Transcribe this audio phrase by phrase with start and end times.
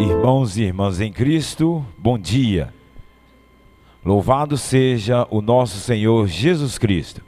[0.00, 2.72] Irmãos e irmãs em Cristo, bom dia.
[4.04, 7.20] Louvado seja o nosso Senhor Jesus Cristo.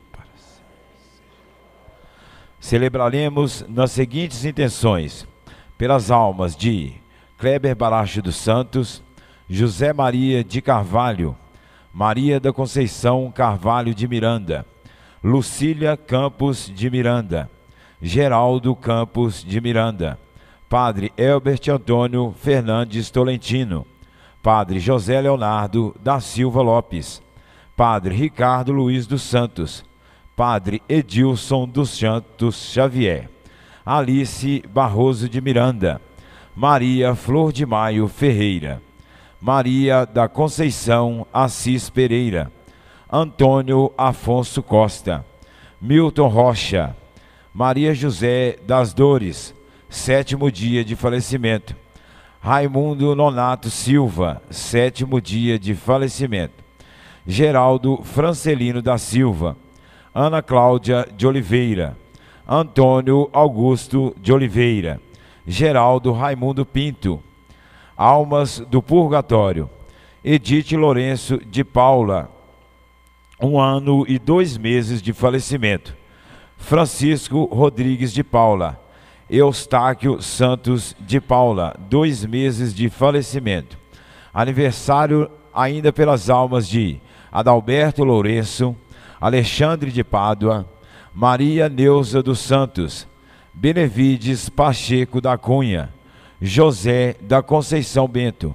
[2.61, 5.27] Celebraremos nas seguintes intenções:
[5.77, 6.93] pelas almas de
[7.37, 9.03] Kleber Baracho dos Santos,
[9.49, 11.37] José Maria de Carvalho,
[11.93, 14.65] Maria da Conceição Carvalho de Miranda,
[15.25, 17.51] Lucília Campos de Miranda,
[18.01, 20.21] Geraldo Campos de Miranda,
[20.71, 23.85] Padre Elbert Antônio Fernandes Tolentino,
[24.41, 27.21] Padre José Leonardo da Silva Lopes,
[27.77, 29.85] Padre Ricardo Luiz dos Santos,
[30.37, 33.29] Padre Edilson dos Santos Xavier,
[33.85, 36.01] Alice Barroso de Miranda,
[36.55, 38.81] Maria Flor de Maio Ferreira,
[39.41, 42.49] Maria da Conceição Assis Pereira,
[43.11, 45.27] Antônio Afonso Costa,
[45.83, 46.97] Milton Rocha,
[47.53, 49.53] Maria José das Dores,
[49.91, 51.75] sétimo dia de falecimento.
[52.41, 56.65] Raimundo Nonato Silva, sétimo dia de falecimento.
[57.27, 59.57] Geraldo Francelino da Silva,
[60.15, 61.99] Ana Cláudia de Oliveira,
[62.49, 65.01] Antônio Augusto de Oliveira,
[65.47, 67.23] Geraldo Raimundo Pinto,
[67.97, 69.69] Almas do Purgatório,
[70.25, 72.31] Edith Lourenço de Paula,
[73.43, 75.97] um ano e dois meses de falecimento.
[76.57, 78.81] Francisco Rodrigues de Paula,
[79.31, 83.79] Eustáquio Santos de Paula, dois meses de falecimento.
[84.35, 87.01] Aniversário ainda pelas almas de
[87.31, 88.75] Adalberto Lourenço,
[89.21, 90.69] Alexandre de Pádua,
[91.15, 93.07] Maria Neuza dos Santos,
[93.55, 95.91] Benevides Pacheco da Cunha,
[96.43, 98.53] José da Conceição Bento,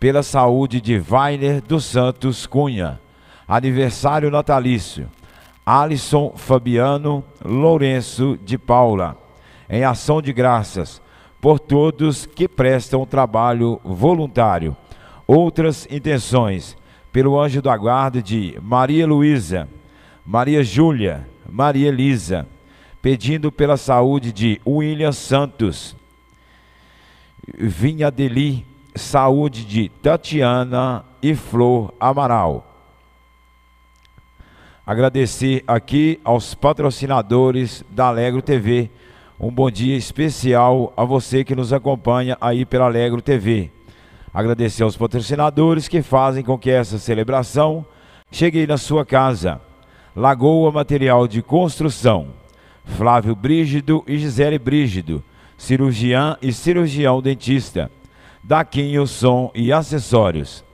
[0.00, 2.98] pela saúde de Vainer dos Santos Cunha,
[3.46, 5.10] aniversário natalício,
[5.64, 9.25] Alisson Fabiano Lourenço de Paula,
[9.68, 11.02] em ação de graças
[11.40, 14.76] por todos que prestam trabalho voluntário.
[15.26, 16.76] Outras intenções,
[17.12, 19.68] pelo anjo da guarda de Maria Luísa,
[20.24, 22.46] Maria Júlia, Maria Elisa,
[23.00, 25.96] pedindo pela saúde de William Santos,
[27.56, 32.76] Vinha Deli, saúde de Tatiana e Flor Amaral.
[34.84, 38.90] Agradecer aqui aos patrocinadores da Alegro TV.
[39.38, 43.70] Um bom dia especial a você que nos acompanha aí pela Alegro TV.
[44.32, 47.84] Agradecer aos patrocinadores que fazem com que essa celebração
[48.30, 49.60] chegue na sua casa.
[50.14, 52.28] Lagoa Material de Construção,
[52.82, 55.22] Flávio Brígido e Gisele Brígido,
[55.58, 57.90] cirurgiã e cirurgião dentista,
[58.42, 60.64] Daquinho Som e Acessórios.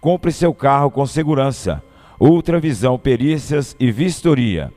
[0.00, 1.82] Compre seu carro com segurança,
[2.20, 4.72] Ultravisão Perícias e Vistoria.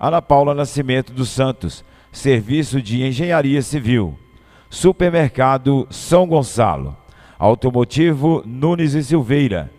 [0.00, 4.18] Ana Paula Nascimento dos Santos, Serviço de Engenharia Civil.
[4.70, 6.96] Supermercado São Gonçalo.
[7.38, 9.70] Automotivo Nunes e Silveira.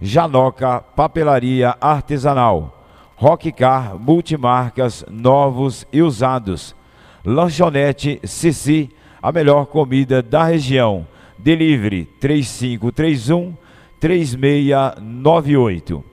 [0.00, 2.84] Janoca Papelaria Artesanal.
[3.16, 6.76] Rockcar Multimarcas Novos e Usados.
[7.24, 11.04] Lanchonete Cici, a melhor comida da região.
[11.36, 13.56] Delivery 3531
[13.98, 16.04] 3698.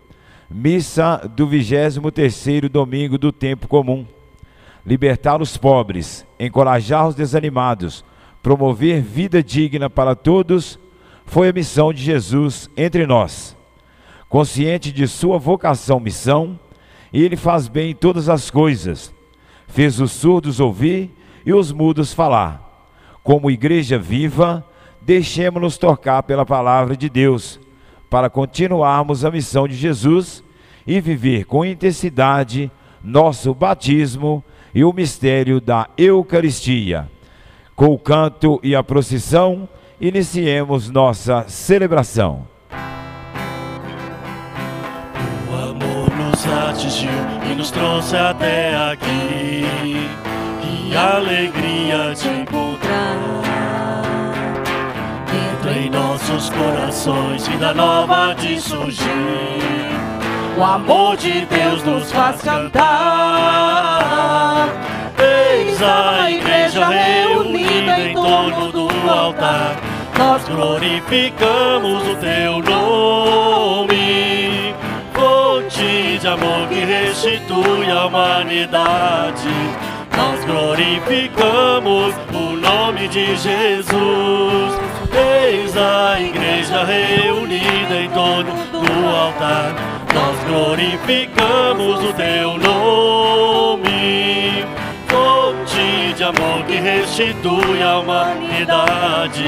[0.50, 4.06] Missa do 23º domingo do tempo comum.
[4.86, 8.06] Libertar os pobres, encorajar os desanimados,
[8.44, 10.78] promover vida digna para todos,
[11.26, 13.58] foi a missão de Jesus entre nós.
[14.30, 16.60] Consciente de sua vocação missão,
[17.12, 19.14] ele faz bem todas as coisas.
[19.68, 21.12] Fez os surdos ouvir
[21.46, 22.62] e os mudos falar.
[23.24, 24.64] Como igreja viva,
[25.02, 27.60] deixemos-nos tocar pela palavra de Deus
[28.10, 30.44] para continuarmos a missão de Jesus
[30.86, 32.72] e viver com intensidade
[33.04, 34.44] nosso batismo
[34.76, 37.10] e o mistério da Eucaristia.
[37.74, 39.70] Com o canto e a procissão,
[40.00, 42.46] iniciemos nossa celebração.
[45.50, 47.10] O amor nos atingiu
[47.50, 49.66] e nos trouxe até aqui.
[50.62, 53.16] Que alegria te encontrar.
[55.58, 60.15] Entra em nossos corações, vida nova de surgir.
[60.58, 62.86] O amor de Deus nos faz cantar.
[65.20, 69.76] Eis a igreja reunida em torno do altar.
[70.18, 73.96] Nós glorificamos o teu nome.
[75.14, 79.50] Fonte de amor que restitui a humanidade.
[80.16, 84.80] Nós glorificamos o nome de Jesus.
[85.12, 89.95] Eis a igreja reunida em torno do altar.
[90.16, 94.64] Nós glorificamos o teu nome.
[95.10, 99.44] Fonte de amor que restitui a humanidade.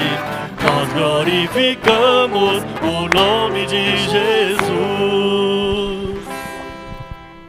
[0.62, 4.68] nós glorificamos o nome de Jesus.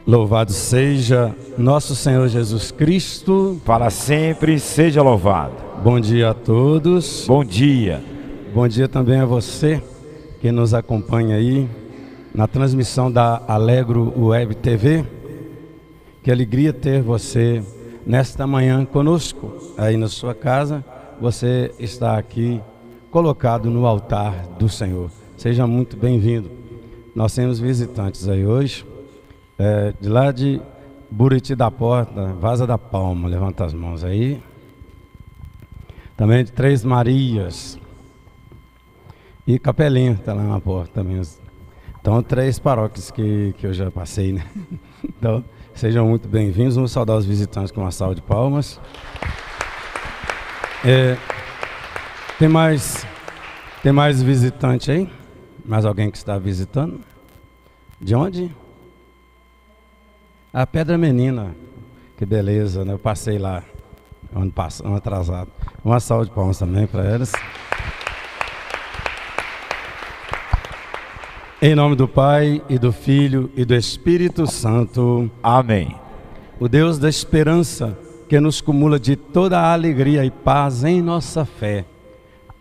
[0.07, 3.61] Louvado seja nosso Senhor Jesus Cristo.
[3.65, 5.55] Para sempre seja louvado.
[5.83, 7.25] Bom dia a todos.
[7.27, 8.01] Bom dia.
[8.55, 9.83] Bom dia também a você
[10.41, 11.69] que nos acompanha aí
[12.39, 15.05] na transmissão da Alegro Web TV.
[16.23, 17.61] Que alegria ter você
[18.07, 20.85] nesta manhã conosco, aí na sua casa.
[21.21, 22.61] Você está aqui
[23.11, 25.11] colocado no altar do Senhor.
[25.37, 26.49] Seja muito bem-vindo.
[27.13, 28.87] Nós temos visitantes aí hoje,
[29.59, 30.61] é, de lá de
[31.11, 34.41] Buriti da Porta, Vaza da Palma, levanta as mãos aí.
[36.17, 37.81] Também de Três Marias.
[39.45, 41.21] E Capelinha está lá na porta também.
[42.01, 44.45] Então, três paróquias que, que eu já passei, né?
[45.05, 46.77] Então, sejam muito bem-vindos.
[46.77, 48.81] Vamos saudar os visitantes com uma salva de palmas.
[50.85, 51.17] É,
[52.39, 53.05] tem mais
[53.83, 55.11] tem mais visitante aí?
[55.65, 57.01] Mais alguém que está visitando?
[58.01, 58.55] De onde?
[60.53, 61.55] A Pedra Menina.
[62.17, 62.93] Que beleza, né?
[62.93, 63.63] Eu passei lá
[64.35, 65.51] ano passado, ano atrasado.
[65.85, 67.33] Uma salva de palmas também para elas.
[71.61, 75.29] Em nome do Pai e do Filho e do Espírito Santo.
[75.43, 75.93] Amém.
[76.61, 81.45] O Deus da esperança que nos cumula de toda a alegria e paz em nossa
[81.45, 81.85] fé,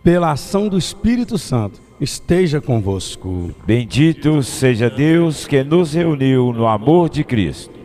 [0.04, 3.52] pela ação do Espírito Santo, esteja convosco.
[3.68, 7.80] Bendito seja Deus que nos reuniu no amor de Cristo.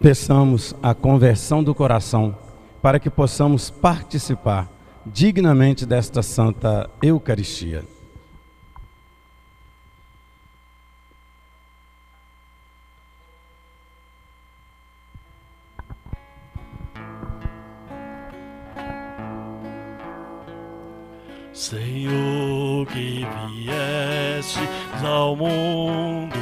[0.00, 2.38] Peçamos a conversão do coração
[2.80, 4.70] para que possamos participar
[5.04, 7.95] dignamente desta santa Eucaristia.
[25.06, 26.36] Ao mundo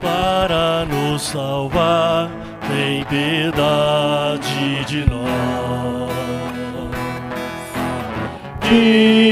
[0.00, 2.28] para nos salvar,
[2.68, 6.14] tem piedade de nós.
[8.60, 9.23] Kyrie,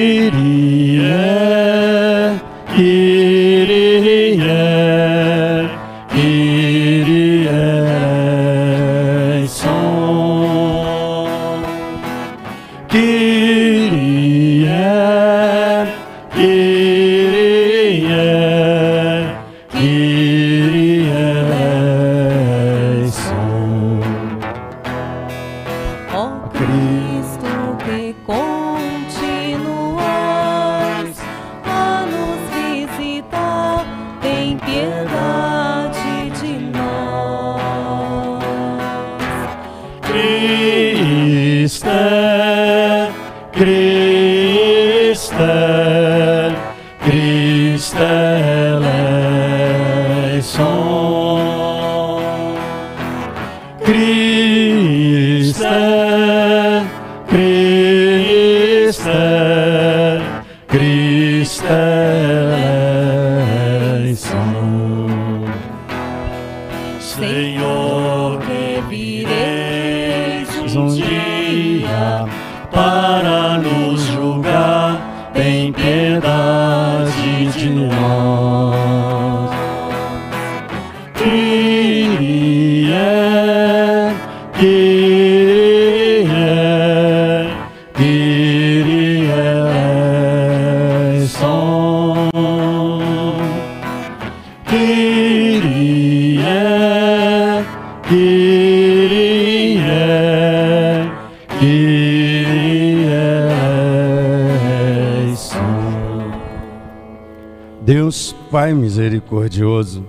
[107.81, 110.07] Deus Pai misericordioso,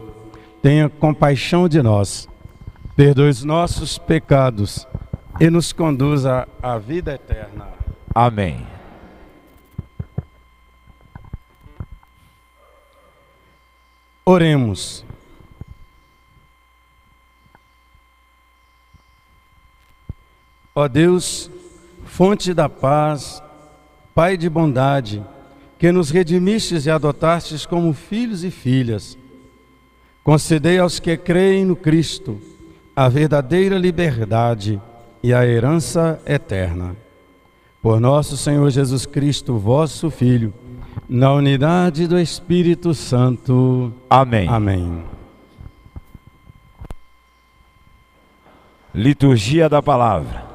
[0.61, 2.29] tenha compaixão de nós,
[2.95, 4.87] perdoe os nossos pecados
[5.39, 7.67] e nos conduza à vida eterna.
[8.13, 8.65] Amém.
[14.25, 15.03] Oremos.
[20.75, 21.51] Ó Deus,
[22.13, 23.41] fonte da paz,
[24.13, 25.23] Pai de bondade,
[25.79, 29.17] que nos redimistes e adotastes como filhos e filhas,
[30.23, 32.39] concedei aos que creem no Cristo
[32.95, 34.79] a verdadeira liberdade
[35.23, 36.95] e a herança eterna.
[37.81, 40.53] Por nosso Senhor Jesus Cristo, vosso Filho,
[41.09, 43.91] na unidade do Espírito Santo.
[44.07, 44.47] Amém.
[44.47, 45.03] Amém.
[48.93, 50.52] Liturgia da palavra.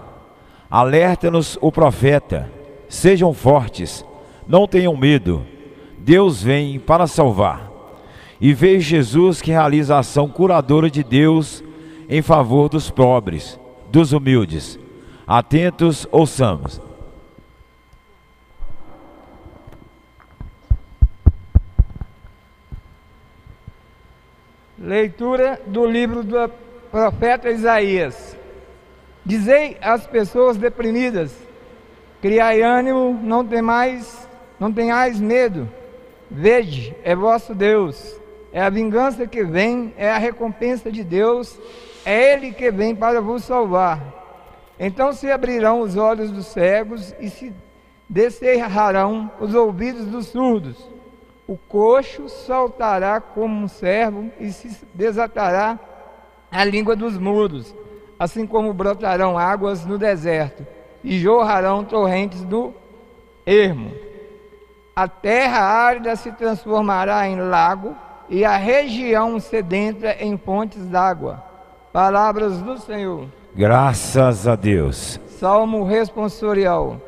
[0.70, 2.50] Alerta-nos o profeta.
[2.88, 4.04] Sejam fortes,
[4.46, 5.44] não tenham medo.
[5.98, 7.70] Deus vem para salvar.
[8.40, 11.62] E vejo Jesus que realiza a ação curadora de Deus
[12.08, 13.58] em favor dos pobres,
[13.90, 14.78] dos humildes.
[15.26, 16.80] Atentos, ouçamos.
[24.78, 26.48] Leitura do livro do
[26.90, 28.37] profeta Isaías.
[29.28, 31.36] Dizei às pessoas deprimidas:
[32.22, 34.26] criai ânimo, não temais,
[34.58, 35.68] não tenhais medo.
[36.30, 38.18] Vede, é vosso Deus.
[38.50, 41.58] É a vingança que vem, é a recompensa de Deus,
[42.04, 44.00] é Ele que vem para vos salvar.
[44.80, 47.52] Então se abrirão os olhos dos cegos e se
[48.08, 50.98] descerrarão os ouvidos dos surdos
[51.48, 55.78] o coxo saltará como um servo e se desatará
[56.50, 57.74] a língua dos mudos,
[58.18, 60.66] assim como brotarão águas no deserto
[61.04, 62.74] e jorrarão torrentes do
[63.46, 63.92] ermo.
[64.94, 67.94] A terra árida se transformará em lago
[68.28, 71.42] e a região sedenta em fontes d'água.
[71.92, 73.26] Palavras do Senhor.
[73.54, 75.20] Graças a Deus.
[75.38, 77.00] Salmo responsorial.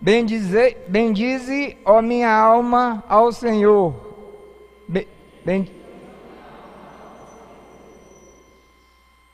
[0.00, 3.94] Bendize, bendize, ó minha alma, ao Senhor.
[5.44, 5.68] Ben,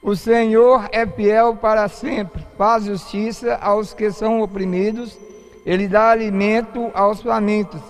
[0.08, 5.18] o Senhor é fiel para sempre, faz justiça aos que são oprimidos,
[5.66, 7.82] Ele dá alimento aos famintos.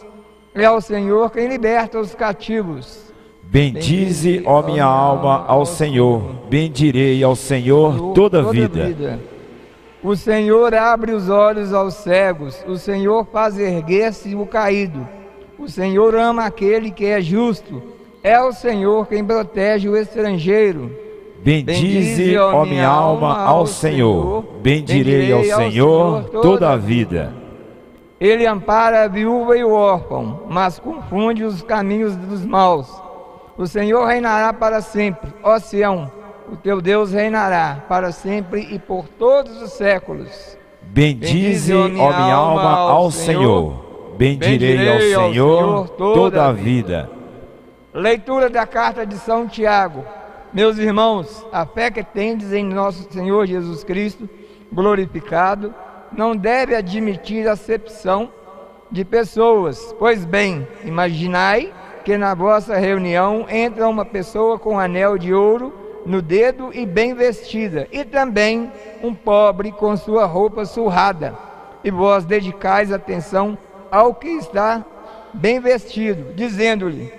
[0.52, 3.12] É o Senhor quem liberta os cativos.
[3.44, 6.20] Bendize, ó minha alma, ao Senhor.
[6.50, 8.86] Bendirei ao Senhor toda a vida.
[8.86, 9.20] vida.
[10.02, 15.06] O Senhor abre os olhos aos cegos, o Senhor faz erguer-se o caído.
[15.56, 17.80] O Senhor ama aquele que é justo.
[18.24, 21.06] É o Senhor quem protege o estrangeiro.
[21.42, 24.44] Bendize, ó minha alma, ao Senhor.
[24.60, 27.32] Bendirei ao Senhor toda a vida.
[28.20, 32.88] Ele ampara a viúva e o órfão, mas confunde os caminhos dos maus.
[33.56, 36.18] O Senhor reinará para sempre, ó Sião
[36.50, 40.56] o teu Deus reinará para sempre e por todos os séculos.
[40.82, 44.14] Bendize, ó minha, alma, ao Senhor.
[44.16, 47.10] Bendirei, ao Senhor toda a vida.
[47.92, 50.04] Leitura da carta de São Tiago.
[50.50, 54.28] Meus irmãos, a fé que tendes em nosso Senhor Jesus Cristo,
[54.72, 55.74] glorificado,
[56.10, 58.32] não deve admitir acepção
[58.90, 59.94] de pessoas.
[59.98, 61.70] Pois bem, imaginai
[62.02, 65.70] que na vossa reunião entra uma pessoa com um anel de ouro
[66.06, 71.36] no dedo e bem vestida, e também um pobre com sua roupa surrada.
[71.84, 73.58] E vós dedicais atenção
[73.90, 74.82] ao que está
[75.34, 77.12] bem vestido, dizendo-lhe: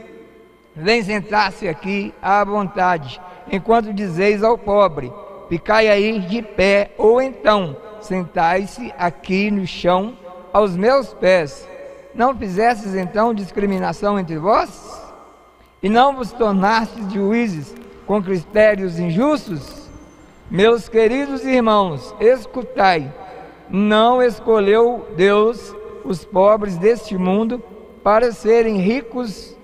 [0.82, 3.20] Vem sentar-se aqui à vontade,
[3.52, 5.12] enquanto dizeis ao pobre:
[5.50, 10.18] Ficai aí de pé, ou então sentai-se aqui no chão
[10.54, 11.68] aos meus pés.
[12.16, 15.04] Não fizestes então discriminação entre vós?
[15.84, 17.76] E não vos tornastes juízes
[18.08, 19.90] com critérios injustos?
[20.50, 23.14] Meus queridos irmãos, escutai:
[23.70, 27.62] não escolheu Deus os pobres deste mundo
[28.02, 29.59] para serem ricos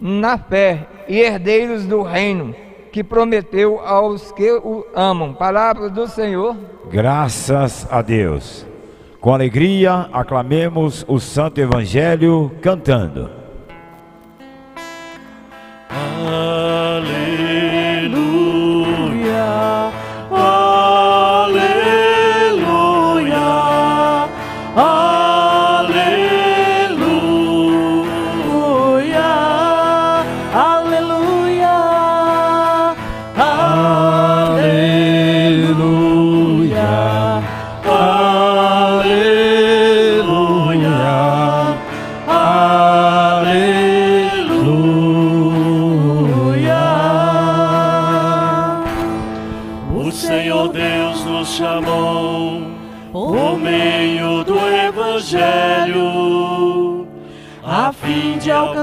[0.00, 2.54] na fé e herdeiros do reino
[2.92, 5.34] que prometeu aos que o amam.
[5.34, 6.56] Palavra do Senhor.
[6.90, 8.64] Graças a Deus.
[9.20, 13.43] Com alegria aclamemos o Santo Evangelho cantando.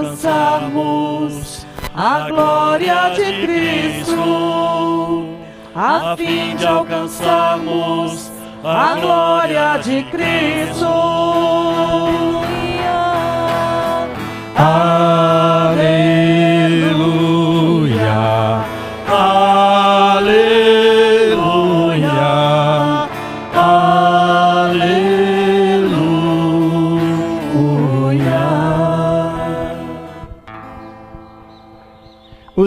[0.02, 5.36] Alcançarmos a glória de Cristo,
[5.76, 8.32] a fim de alcançarmos
[8.64, 10.86] a glória de Cristo.
[14.56, 16.51] Aleluia.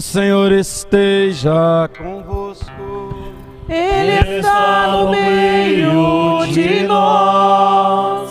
[0.04, 2.70] Senhor esteja convosco.
[3.68, 8.30] Ele está no meio de nós.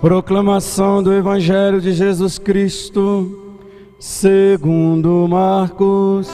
[0.00, 3.56] Proclamação do Evangelho de Jesus Cristo,
[3.98, 6.28] segundo Marcos.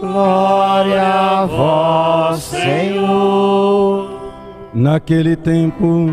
[0.00, 4.08] Glória a vós, Senhor.
[4.72, 6.06] Naquele tempo,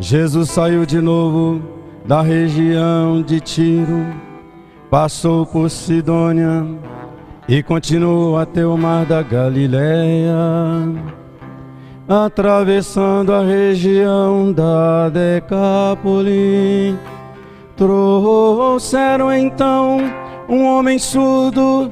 [0.00, 1.62] Jesus saiu de novo
[2.04, 4.06] da região de Tiro,
[4.92, 6.66] passou por Sidônia
[7.48, 10.36] e continuou até o mar da Galileia,
[12.06, 16.94] atravessando a região da Decápole.
[17.74, 19.96] Trouxeram então
[20.46, 21.90] um homem surdo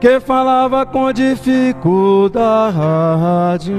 [0.00, 3.70] que falava com dificuldade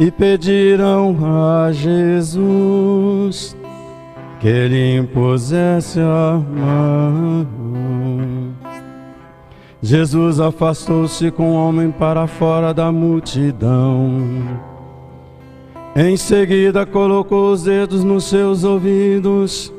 [0.00, 3.54] e pediram a Jesus
[4.40, 7.46] que lhe impusesse a mão.
[9.80, 14.26] Jesus afastou-se com o homem para fora da multidão.
[15.94, 19.72] Em seguida colocou os dedos nos seus ouvidos,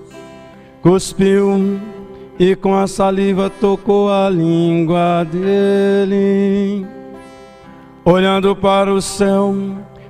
[0.82, 1.80] cuspiu
[2.38, 6.86] e com a saliva tocou a língua dele.
[8.04, 9.54] Olhando para o céu,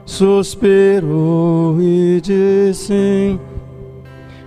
[0.06, 3.40] suspirou e disse: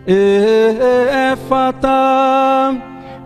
[0.06, 2.74] É fatal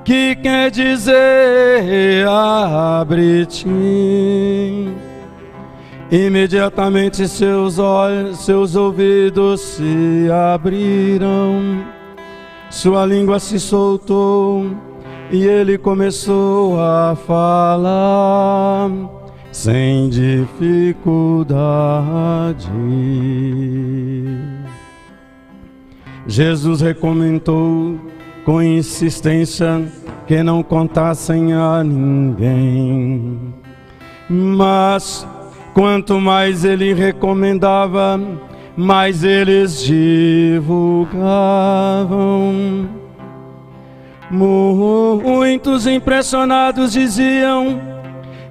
[0.05, 3.67] que quer dizer abre-te.
[6.11, 11.85] Imediatamente seus olhos, seus ouvidos se abriram,
[12.71, 14.71] sua língua se soltou
[15.33, 18.89] e ele começou a falar
[19.51, 22.71] sem dificuldade.
[26.29, 28.01] Jesus recomendou
[28.45, 29.87] com insistência
[30.27, 33.55] que não contassem a ninguém.
[34.29, 35.25] Mas
[35.73, 38.21] quanto mais ele recomendava,
[38.77, 41.17] mais eles divulgavam.
[44.29, 47.81] Muitos impressionados diziam: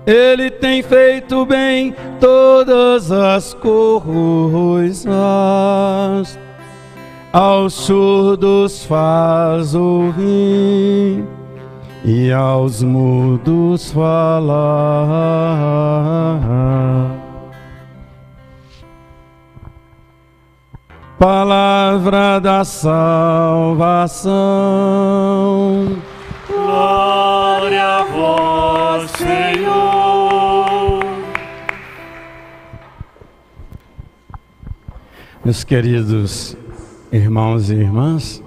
[0.08, 5.06] Ele tem feito bem todas as coisas
[7.36, 11.22] aos surdos faz ouvir
[12.06, 14.56] e aos mudos falar.
[21.20, 24.32] Palavra da salvação.
[26.48, 31.04] Glória a vós, Senhor.
[35.44, 36.56] Meus queridos
[37.16, 38.44] irmãos e irmãs,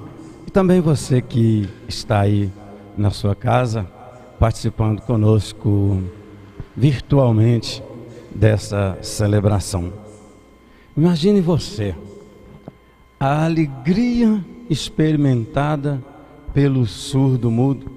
[0.47, 2.53] e também você que está aí
[2.99, 3.85] na sua casa,
[4.39, 6.03] participando conosco
[6.77, 7.83] virtualmente
[8.31, 9.91] dessa celebração.
[10.95, 11.95] Imagine você,
[13.19, 16.05] a alegria experimentada
[16.53, 17.91] pelo surdo mudo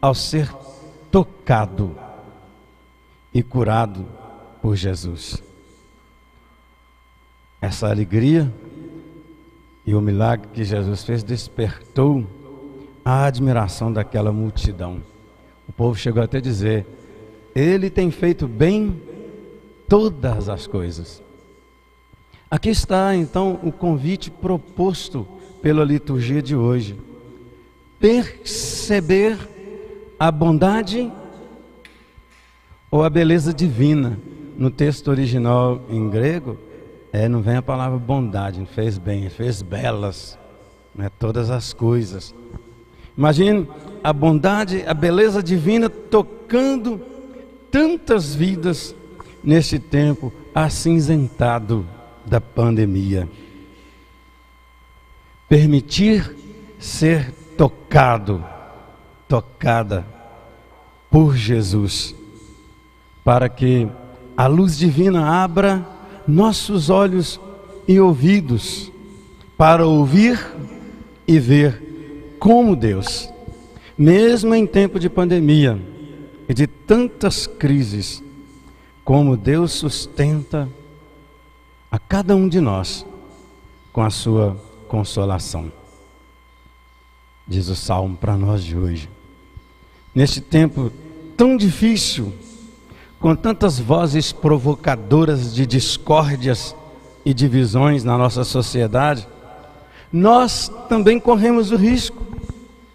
[0.00, 0.48] ao ser
[1.10, 1.96] tocado
[3.34, 4.06] e curado
[4.62, 5.42] por Jesus.
[7.60, 8.52] Essa alegria
[9.86, 12.26] e o milagre que Jesus fez despertou
[13.04, 15.00] a admiração daquela multidão.
[15.68, 16.84] O povo chegou até a dizer:
[17.54, 19.00] Ele tem feito bem
[19.88, 21.22] todas as coisas.
[22.50, 25.26] Aqui está então o convite proposto
[25.62, 26.96] pela liturgia de hoje.
[28.00, 29.38] Perceber
[30.18, 31.10] a bondade
[32.90, 34.18] ou a beleza divina.
[34.56, 36.58] No texto original em grego,
[37.16, 40.38] é, não vem a palavra bondade, fez bem, fez belas,
[40.94, 42.34] né, todas as coisas.
[43.16, 43.66] Imagine
[44.04, 47.00] a bondade, a beleza divina tocando
[47.70, 48.94] tantas vidas
[49.42, 51.86] neste tempo acinzentado
[52.26, 53.26] da pandemia.
[55.48, 56.36] Permitir
[56.78, 58.44] ser tocado,
[59.26, 60.06] tocada
[61.10, 62.14] por Jesus,
[63.24, 63.88] para que
[64.36, 65.95] a luz divina abra
[66.26, 67.40] nossos olhos
[67.86, 68.90] e ouvidos
[69.56, 70.38] para ouvir
[71.26, 73.28] e ver como Deus,
[73.96, 75.80] mesmo em tempo de pandemia
[76.48, 78.22] e de tantas crises,
[79.04, 80.68] como Deus sustenta
[81.90, 83.06] a cada um de nós
[83.92, 84.56] com a sua
[84.88, 85.72] consolação.
[87.46, 89.08] Diz o salmo para nós de hoje.
[90.14, 90.92] Neste tempo
[91.36, 92.32] tão difícil,
[93.26, 96.76] com tantas vozes provocadoras de discórdias
[97.24, 99.26] e divisões na nossa sociedade,
[100.12, 102.24] nós também corremos o risco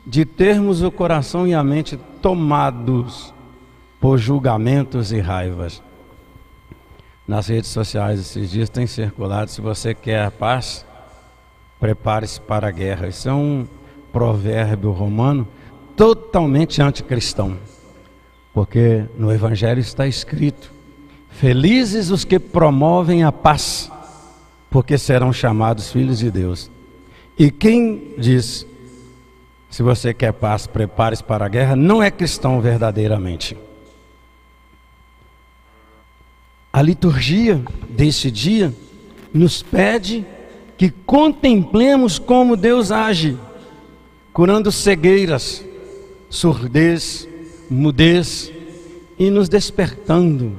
[0.08, 3.34] de termos o coração e a mente tomados
[4.00, 5.84] por julgamentos e raivas.
[7.28, 10.86] Nas redes sociais esses dias tem circulado, se você quer a paz,
[11.78, 13.10] prepare-se para a guerra.
[13.10, 13.68] Isso é um
[14.14, 15.46] provérbio romano
[15.98, 17.58] totalmente anticristão.
[18.54, 20.72] Porque no Evangelho está escrito:
[21.32, 23.92] Felizes os que promovem a paz,
[24.70, 26.70] porque serão chamados filhos de Deus.
[27.38, 28.66] E quem diz,
[29.70, 33.58] se você quer paz, prepare-se para a guerra, não é cristão verdadeiramente.
[36.74, 38.74] A liturgia deste dia
[39.34, 40.26] nos pede
[40.78, 43.38] que contemplemos como Deus age,
[44.34, 45.66] curando cegueiras,
[46.30, 47.28] surdez,
[47.72, 48.52] mudez
[49.18, 50.58] e nos despertando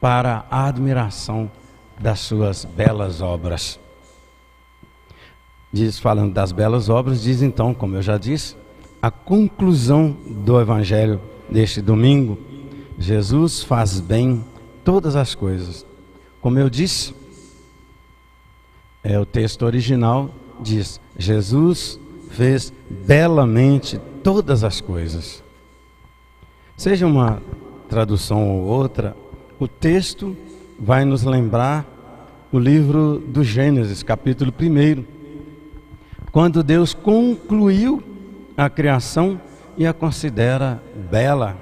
[0.00, 1.50] para a admiração
[1.98, 3.78] das suas belas obras.
[5.72, 8.56] Diz, falando das belas obras, diz então, como eu já disse,
[9.00, 12.38] a conclusão do evangelho deste domingo.
[12.98, 14.44] Jesus faz bem
[14.84, 15.84] todas as coisas.
[16.40, 17.14] Como eu disse,
[19.02, 20.30] é o texto original
[20.60, 21.98] diz: Jesus
[22.30, 25.42] fez belamente todas as coisas.
[26.82, 27.40] Seja uma
[27.88, 29.16] tradução ou outra,
[29.56, 30.36] o texto
[30.76, 31.86] vai nos lembrar
[32.50, 35.04] o livro do Gênesis, capítulo 1,
[36.32, 38.02] quando Deus concluiu
[38.56, 39.40] a criação
[39.76, 41.56] e a considera bela.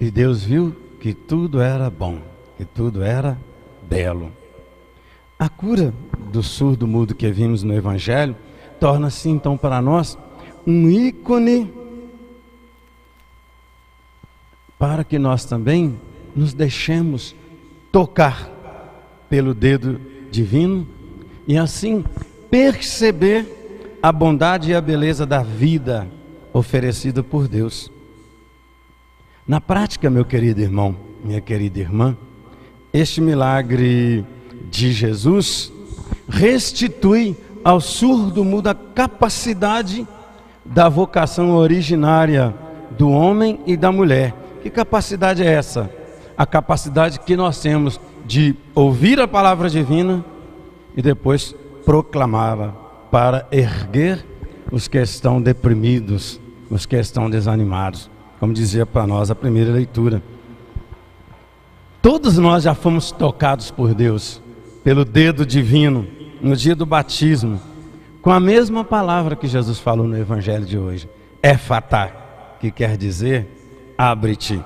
[0.00, 2.18] E Deus viu que tudo era bom,
[2.56, 3.38] que tudo era
[3.88, 4.32] belo.
[5.38, 5.94] A cura
[6.32, 8.34] do surdo mudo que vimos no Evangelho
[8.80, 10.18] torna-se então para nós
[10.66, 11.77] um ícone
[14.78, 15.98] para que nós também
[16.34, 17.34] nos deixemos
[17.90, 18.48] tocar
[19.28, 20.86] pelo dedo divino
[21.46, 22.04] e assim
[22.50, 26.06] perceber a bondade e a beleza da vida
[26.52, 27.90] oferecida por Deus.
[29.46, 32.16] Na prática, meu querido irmão, minha querida irmã,
[32.92, 34.24] este milagre
[34.70, 35.72] de Jesus
[36.28, 40.06] restitui ao surdo mudo a capacidade
[40.64, 42.54] da vocação originária
[42.96, 44.34] do homem e da mulher.
[44.68, 45.90] Que capacidade é essa?
[46.36, 50.22] A capacidade que nós temos de ouvir a palavra divina
[50.94, 51.54] e depois
[51.86, 52.72] proclamá-la
[53.10, 54.22] para erguer
[54.70, 60.22] os que estão deprimidos, os que estão desanimados, como dizia para nós a primeira leitura.
[62.02, 64.42] Todos nós já fomos tocados por Deus,
[64.84, 66.06] pelo dedo divino
[66.42, 67.58] no dia do batismo,
[68.20, 71.08] com a mesma palavra que Jesus falou no evangelho de hoje,
[71.42, 72.12] é fatá,
[72.60, 73.57] que quer dizer
[73.98, 74.62] abre-te.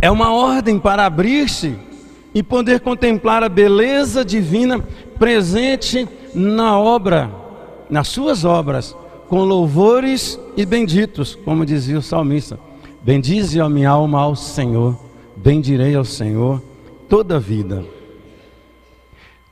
[0.00, 1.76] É uma ordem para abrir-se
[2.34, 4.82] e poder contemplar a beleza divina
[5.18, 7.30] presente na obra,
[7.88, 8.96] nas suas obras,
[9.28, 12.58] com louvores e benditos, como dizia o salmista.
[13.02, 14.98] Bendize a minha alma ao Senhor,
[15.36, 16.62] bendirei ao Senhor
[17.08, 17.84] toda a vida.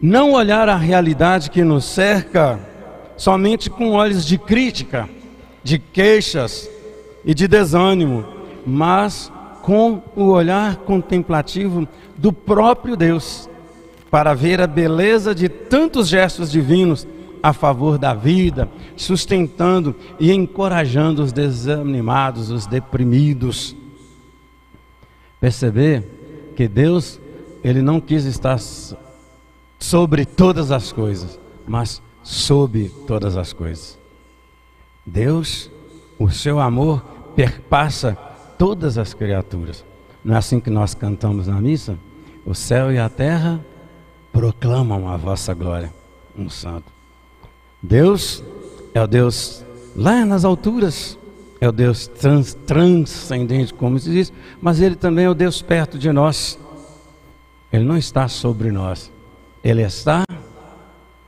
[0.01, 2.59] Não olhar a realidade que nos cerca
[3.17, 5.09] somente com olhos de crítica,
[5.63, 6.69] de queixas
[7.25, 8.25] e de desânimo,
[8.67, 9.33] mas
[9.63, 13.49] com o olhar contemplativo do próprio Deus,
[14.11, 17.07] para ver a beleza de tantos gestos divinos
[17.43, 23.77] a favor da vida, sustentando e encorajando os desanimados, os deprimidos.
[25.41, 27.21] Perceber que Deus,
[27.63, 28.59] ele não quis estar
[29.79, 33.99] sobre todas as coisas, mas sob todas as coisas.
[35.05, 35.71] Deus,
[36.19, 38.17] o seu amor perpassa
[38.59, 39.85] todas as criaturas.
[40.25, 41.99] Não é assim que nós cantamos na missa?
[42.47, 43.65] O céu e a terra
[44.33, 45.93] proclamam a vossa glória,
[46.37, 46.93] um santo.
[47.83, 48.43] Deus
[48.95, 51.19] é o Deus lá nas alturas,
[51.61, 55.99] é o Deus trans, transcendente, como se diz, mas Ele também é o Deus perto
[55.99, 56.59] de nós.
[57.73, 59.11] Ele não está sobre nós,
[59.63, 60.25] Ele está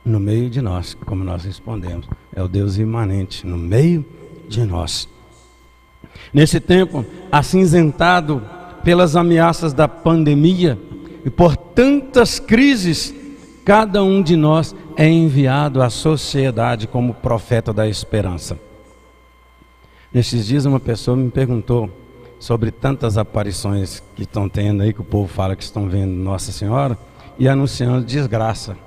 [0.03, 2.07] no meio de nós, como nós respondemos.
[2.33, 4.05] É o Deus imanente no meio
[4.47, 5.07] de nós.
[6.33, 8.41] Nesse tempo acinzentado
[8.83, 10.77] pelas ameaças da pandemia
[11.25, 13.13] e por tantas crises,
[13.65, 18.57] cada um de nós é enviado à sociedade como profeta da esperança.
[20.13, 21.89] Nesses dias, uma pessoa me perguntou
[22.39, 26.51] sobre tantas aparições que estão tendo aí, que o povo fala que estão vendo Nossa
[26.51, 26.97] Senhora
[27.37, 28.77] e anunciando desgraça.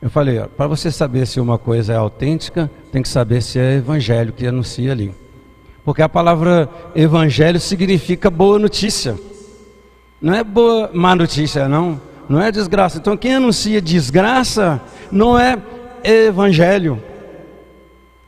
[0.00, 3.76] Eu falei, para você saber se uma coisa é autêntica, tem que saber se é
[3.76, 5.14] evangelho que anuncia ali.
[5.84, 9.18] Porque a palavra evangelho significa boa notícia.
[10.20, 12.00] Não é boa má notícia, não.
[12.28, 12.98] Não é desgraça.
[12.98, 15.58] Então quem anuncia desgraça não é
[16.04, 17.02] evangelho.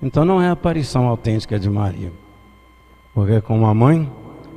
[0.02, 2.12] Então não é a aparição autêntica de Maria.
[3.14, 4.10] Porque como a mãe,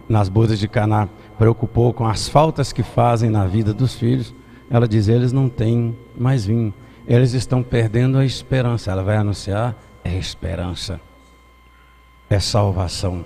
[0.10, 1.08] nas bodas de Caná,
[1.38, 4.34] preocupou com as faltas que fazem na vida dos filhos,
[4.70, 6.74] ela diz: eles não têm mais vinho,
[7.08, 8.92] eles estão perdendo a esperança.
[8.92, 11.00] Ela vai anunciar: é esperança,
[12.30, 13.24] é salvação.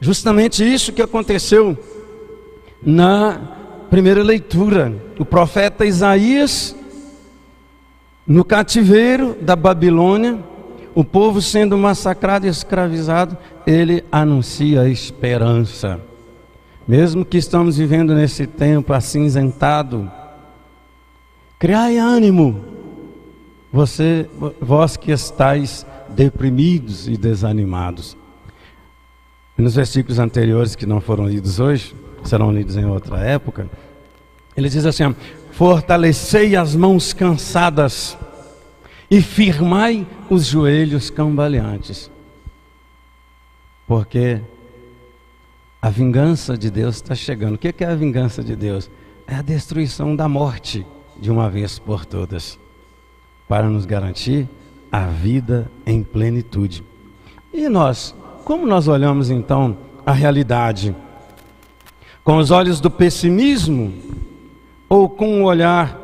[0.00, 1.76] Justamente isso que aconteceu
[2.82, 3.40] na
[3.90, 4.94] primeira leitura.
[5.18, 6.76] O profeta Isaías,
[8.26, 10.38] no cativeiro da Babilônia,
[10.94, 16.00] o povo sendo massacrado e escravizado, ele anuncia a esperança.
[16.86, 20.10] Mesmo que estamos vivendo nesse tempo acinzentado,
[21.58, 22.64] criai ânimo,
[23.72, 24.28] você,
[24.60, 28.16] vós que estáis deprimidos e desanimados.
[29.56, 33.68] Nos versículos anteriores que não foram lidos hoje, serão lidos em outra época,
[34.56, 35.14] ele diz assim:
[35.52, 38.16] Fortalecei as mãos cansadas
[39.10, 42.10] e firmai os joelhos cambaleantes.
[43.86, 44.40] Porque
[45.80, 47.54] a vingança de Deus está chegando.
[47.54, 48.90] O que é a vingança de Deus?
[49.26, 50.84] É a destruição da morte
[51.18, 52.58] de uma vez por todas,
[53.48, 54.48] para nos garantir
[54.90, 56.84] a vida em plenitude.
[57.52, 58.14] E nós,
[58.46, 60.94] como nós olhamos então a realidade?
[62.22, 63.92] Com os olhos do pessimismo
[64.88, 66.00] ou com o olhar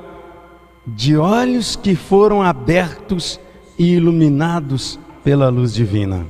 [0.84, 3.38] de olhos que foram abertos
[3.78, 6.26] e iluminados pela luz divina?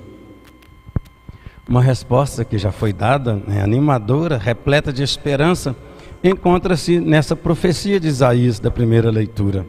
[1.66, 5.75] Uma resposta que já foi dada, né, animadora, repleta de esperança,
[6.22, 9.64] encontra-se nessa profecia de Isaías da primeira leitura.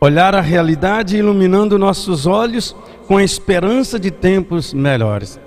[0.00, 2.74] Olhar a realidade iluminando nossos olhos
[3.06, 5.38] com a esperança de tempos melhores.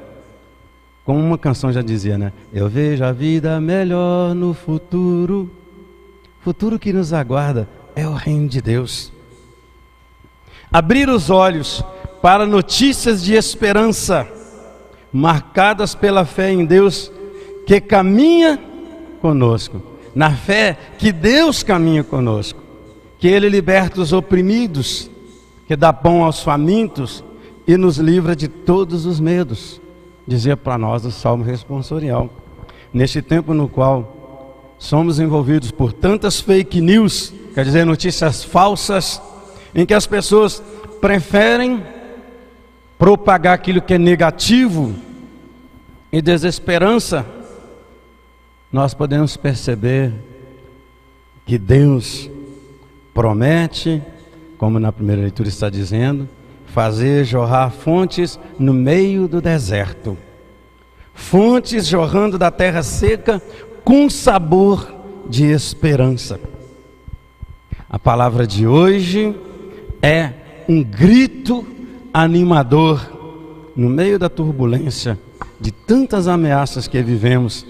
[1.06, 2.34] Como uma canção já dizia, né?
[2.52, 5.50] Eu vejo a vida melhor no futuro.
[6.42, 9.14] Futuro que nos aguarda é o reino de Deus.
[10.72, 11.84] Abrir os olhos
[12.22, 14.28] para notícias de esperança
[15.14, 17.12] marcadas pela fé em Deus
[17.66, 18.60] que caminha
[19.22, 19.82] conosco,
[20.14, 22.62] na fé que Deus caminha conosco,
[23.18, 25.10] que Ele liberta os oprimidos,
[25.68, 27.24] que dá pão aos famintos
[27.66, 29.80] e nos livra de todos os medos,
[30.28, 32.30] dizia para nós o Salmo responsorial.
[32.94, 39.22] Neste tempo no qual somos envolvidos por tantas fake news, quer dizer, notícias falsas,
[39.74, 40.62] em que as pessoas
[41.00, 41.84] preferem
[42.98, 44.96] propagar aquilo que é negativo
[46.12, 47.26] e desesperança,
[48.72, 50.14] nós podemos perceber
[51.46, 52.30] que Deus
[53.14, 54.02] promete,
[54.58, 56.28] como na primeira leitura está dizendo,
[56.76, 60.18] fazer jorrar fontes no meio do deserto.
[61.14, 63.42] Fontes jorrando da terra seca
[63.82, 64.94] com sabor
[65.30, 66.38] de esperança.
[67.90, 69.34] A palavra de hoje
[70.02, 70.34] é
[70.68, 71.66] um grito
[72.14, 75.18] animador no meio da turbulência
[75.58, 77.66] de tantas ameaças que vivemos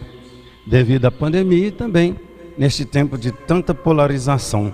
[0.66, 2.16] devido à pandemia e também
[2.58, 4.74] neste tempo de tanta polarização.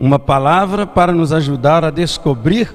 [0.00, 2.72] Uma palavra para nos ajudar a descobrir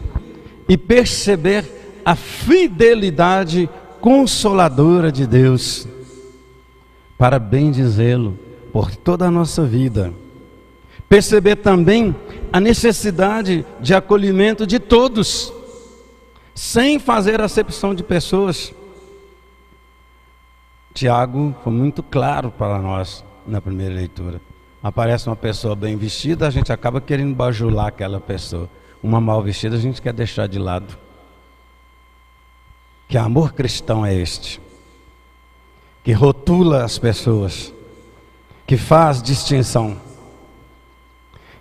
[0.69, 3.67] e perceber a fidelidade
[3.99, 5.87] consoladora de Deus,
[7.17, 8.37] para bem dizê-lo
[8.71, 10.13] por toda a nossa vida.
[11.09, 12.15] Perceber também
[12.53, 15.51] a necessidade de acolhimento de todos,
[16.53, 18.71] sem fazer acepção de pessoas.
[20.93, 24.39] Tiago foi muito claro para nós na primeira leitura.
[24.83, 28.69] Aparece uma pessoa bem vestida, a gente acaba querendo bajular aquela pessoa.
[29.01, 30.97] Uma mal vestida a gente quer deixar de lado.
[33.07, 34.61] Que amor cristão é este?
[36.03, 37.73] Que rotula as pessoas,
[38.67, 39.97] que faz distinção,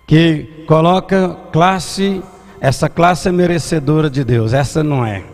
[0.05, 2.21] que coloca classe,
[2.59, 5.25] essa classe é merecedora de Deus, essa não é.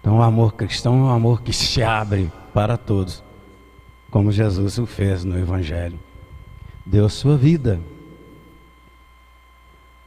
[0.00, 3.22] Então, o amor cristão é um amor que se abre para todos,
[4.10, 5.98] como Jesus o fez no Evangelho.
[6.84, 7.80] Deu sua vida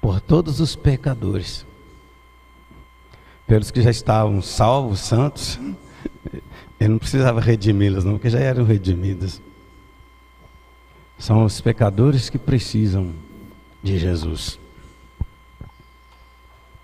[0.04, 1.66] por todos os pecadores,
[3.48, 5.58] pelos que já estavam salvos, santos.
[6.78, 9.42] Ele não precisava redimi-los, não, porque já eram redimidos.
[11.18, 13.14] São os pecadores que precisam
[13.82, 14.60] de Jesus.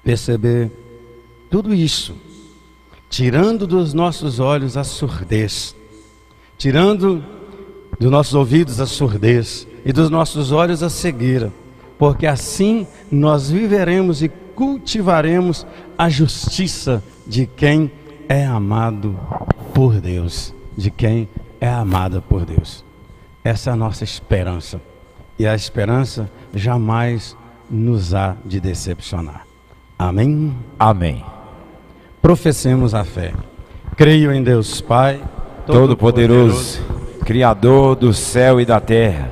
[0.01, 0.71] Perceber
[1.49, 2.15] tudo isso
[3.09, 5.75] tirando dos nossos olhos a surdez,
[6.57, 7.21] tirando
[7.99, 11.51] dos nossos ouvidos a surdez e dos nossos olhos a cegueira,
[11.99, 17.91] porque assim nós viveremos e cultivaremos a justiça de quem
[18.29, 19.19] é amado
[19.73, 21.27] por Deus, de quem
[21.59, 22.85] é amada por Deus.
[23.43, 24.79] Essa é a nossa esperança.
[25.37, 27.35] E a esperança jamais
[27.69, 29.45] nos há de decepcionar.
[29.97, 30.55] Amém?
[30.77, 31.23] Amém.
[32.21, 33.33] Professemos a fé.
[33.97, 35.21] Creio em Deus Pai,
[35.65, 36.81] Todo-Poderoso,
[37.25, 39.31] Criador do céu e da terra,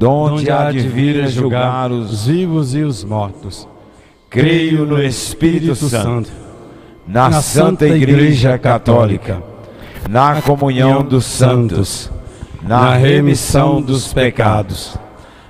[0.00, 3.68] donde há de vir a julgar os vivos e os mortos.
[4.30, 6.30] Creio no Espírito Santo,
[7.06, 9.42] na Santa Igreja Católica,
[10.08, 12.10] na comunhão dos santos,
[12.62, 14.96] na remissão dos pecados,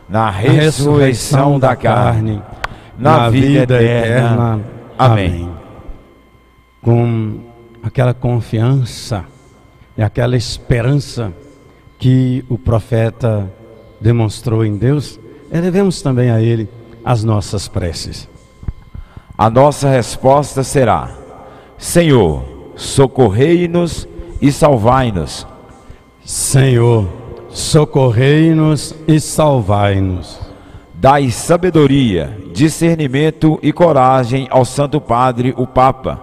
[0.08, 2.42] na ressurreição da carne,
[2.98, 4.60] na vida eterna.
[4.98, 5.48] Amém.
[6.82, 7.38] Com
[7.84, 9.24] aquela confiança
[9.96, 11.32] e aquela esperança
[12.00, 13.48] que o profeta
[14.00, 15.18] demonstrou em Deus,
[15.52, 16.68] elevemos também a Ele
[17.04, 18.28] as nossas preces.
[19.36, 21.10] A nossa resposta será:
[21.78, 22.44] Senhor,
[22.76, 24.06] socorrei-nos
[24.40, 25.46] e salvai-nos.
[26.24, 27.08] Senhor,
[27.50, 30.38] socorrei-nos e salvai-nos.
[30.94, 36.20] Dai sabedoria, discernimento e coragem ao Santo Padre, o Papa,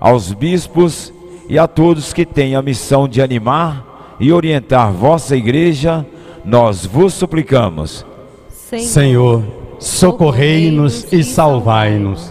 [0.00, 1.12] aos bispos
[1.48, 6.04] e a todos que têm a missão de animar e orientar vossa igreja
[6.48, 8.06] nós vos suplicamos.
[8.48, 9.44] Senhor,
[9.78, 12.30] socorrei-nos e salvai-nos.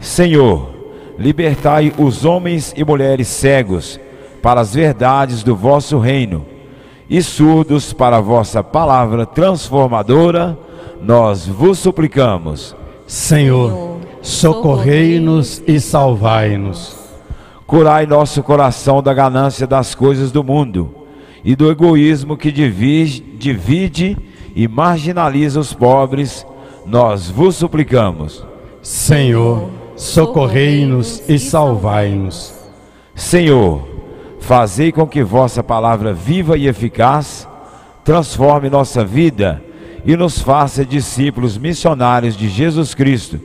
[0.00, 0.70] Senhor,
[1.18, 4.00] libertai os homens e mulheres cegos
[4.40, 6.46] para as verdades do vosso reino
[7.10, 10.58] e surdos para a vossa palavra transformadora,
[11.02, 12.74] nós vos suplicamos.
[13.06, 16.96] Senhor, socorrei-nos e salvai-nos.
[17.66, 21.01] Curai nosso coração da ganância das coisas do mundo
[21.44, 24.16] e do egoísmo que divide, divide
[24.54, 26.46] e marginaliza os pobres,
[26.86, 28.44] nós vos suplicamos.
[28.82, 32.54] Senhor, socorrei-nos e salvai-nos.
[33.14, 33.88] Senhor,
[34.40, 37.48] fazei com que vossa palavra viva e eficaz
[38.04, 39.62] transforme nossa vida
[40.04, 43.40] e nos faça discípulos missionários de Jesus Cristo,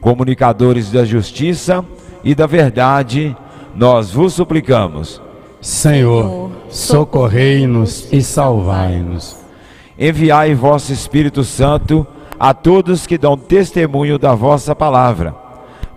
[0.00, 1.84] comunicadores da justiça
[2.24, 3.36] e da verdade,
[3.74, 5.20] nós vos suplicamos.
[5.60, 9.36] Senhor, socorrei-nos e salvai-nos.
[9.98, 12.06] Enviai vosso Espírito Santo
[12.38, 15.34] a todos que dão testemunho da vossa palavra,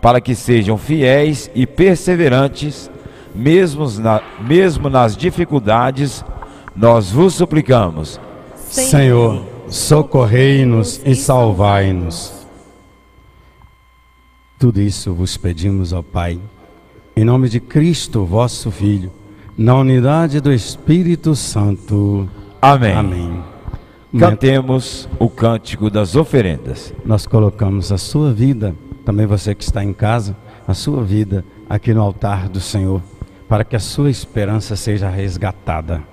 [0.02, 2.92] para que sejam fiéis e perseverantes,
[3.34, 6.26] mesmo, na, mesmo nas dificuldades,
[6.76, 8.20] nós vos suplicamos.
[8.58, 12.34] Senhor, socorrei-nos e salvai-nos.
[14.60, 16.38] Tudo isso vos pedimos, ó Pai,
[17.16, 19.23] em nome de Cristo, vosso Filho
[19.58, 22.30] na unidade do Espírito Santo.
[22.62, 22.94] Amém.
[22.94, 23.44] Amém.
[24.18, 26.94] Cantemos o cântico das oferendas.
[27.04, 30.36] Nós colocamos a sua vida, também você que está em casa,
[30.68, 33.02] a sua vida aqui no altar do Senhor,
[33.48, 36.04] para que a sua esperança seja resgatada.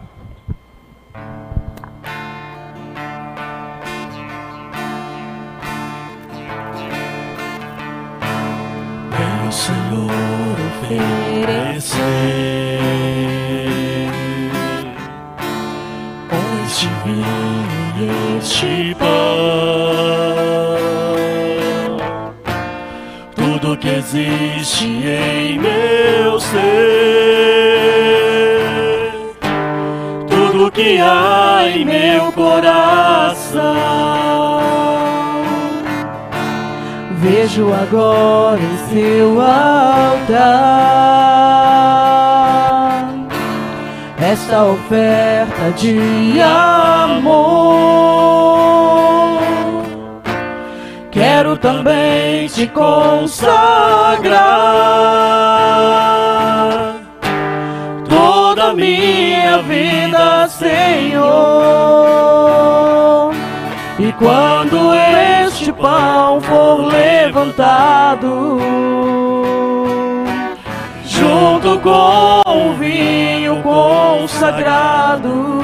[9.19, 10.11] Meu Senhor
[10.83, 12.60] oferecer.
[18.39, 19.09] Este pão.
[23.35, 26.61] Tudo que existe em meu ser,
[30.29, 33.61] tudo que há em meu coração.
[37.19, 40.91] Vejo agora em seu altar
[44.33, 47.41] esta oferta de amor.
[51.11, 53.41] Quero também te consagrar
[58.09, 61.31] toda a minha vida, Senhor.
[63.99, 64.95] E quando
[65.45, 68.61] este pão for levantado,
[71.05, 72.50] junto com
[72.91, 75.61] vinho consagrado.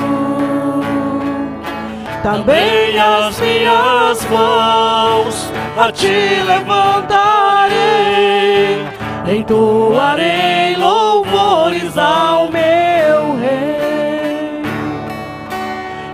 [2.22, 7.74] Também as minhas mãos a te levantarei,
[9.38, 14.62] entoarei louvores ao meu Rei.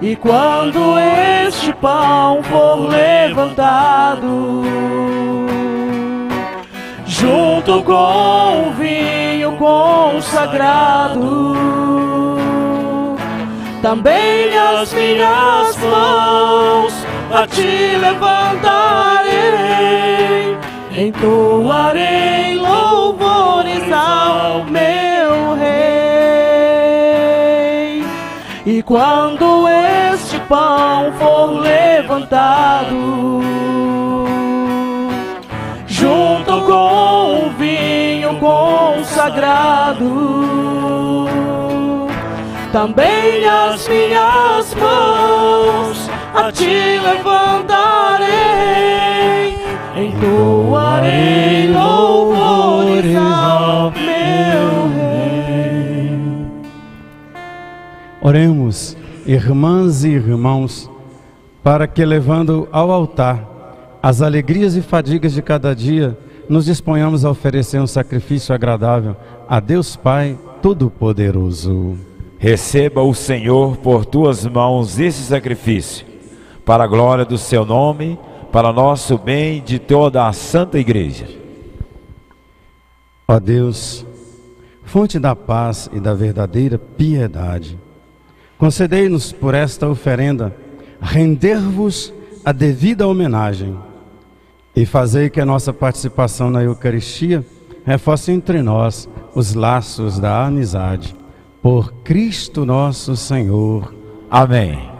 [0.03, 0.99] E quando
[1.47, 4.63] este pão for levantado,
[7.23, 11.55] junto com o vinho consagrado.
[13.81, 16.93] também as minhas mãos
[17.33, 19.29] a ti levantarei,
[20.97, 26.03] entoarei louvores ao meu rei.
[28.67, 33.43] E quando este pão for levantado,
[36.73, 40.09] com o vinho consagrado,
[42.73, 48.33] também as minhas mãos a ti levantarei,
[49.95, 56.17] entoarei louvores ao meu Rei.
[58.23, 58.97] Oremos,
[59.27, 60.91] irmãs e irmãos,
[61.63, 63.47] para que levando ao altar
[64.03, 66.17] as alegrias e fadigas de cada dia,
[66.53, 69.17] nos disponhamos a oferecer um sacrifício agradável
[69.49, 71.97] a Deus Pai Todo-Poderoso.
[72.39, 76.05] Receba o Senhor por tuas mãos esse sacrifício,
[76.63, 78.19] para a glória do seu nome,
[78.53, 81.27] para nosso bem de toda a Santa Igreja.
[83.27, 84.05] Ó Deus,
[84.85, 87.79] fonte da paz e da verdadeira piedade,
[88.59, 90.55] concedei-nos por esta oferenda
[91.01, 92.13] render-vos
[92.45, 93.75] a devida homenagem
[94.75, 97.45] e fazei que a nossa participação na Eucaristia
[97.85, 101.15] reforce entre nós os laços da amizade
[101.63, 103.95] por Cristo nosso Senhor.
[104.31, 104.91] Amém.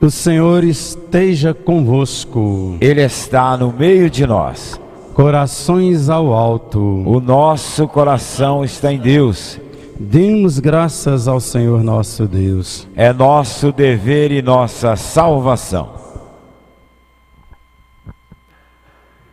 [0.00, 2.76] O Senhor esteja convosco.
[2.80, 4.80] Ele está no meio de nós.
[5.12, 6.78] Corações ao alto.
[6.78, 9.60] O nosso coração está em Deus.
[9.98, 12.86] Demos graças ao Senhor nosso Deus.
[12.94, 15.97] É nosso dever e nossa salvação.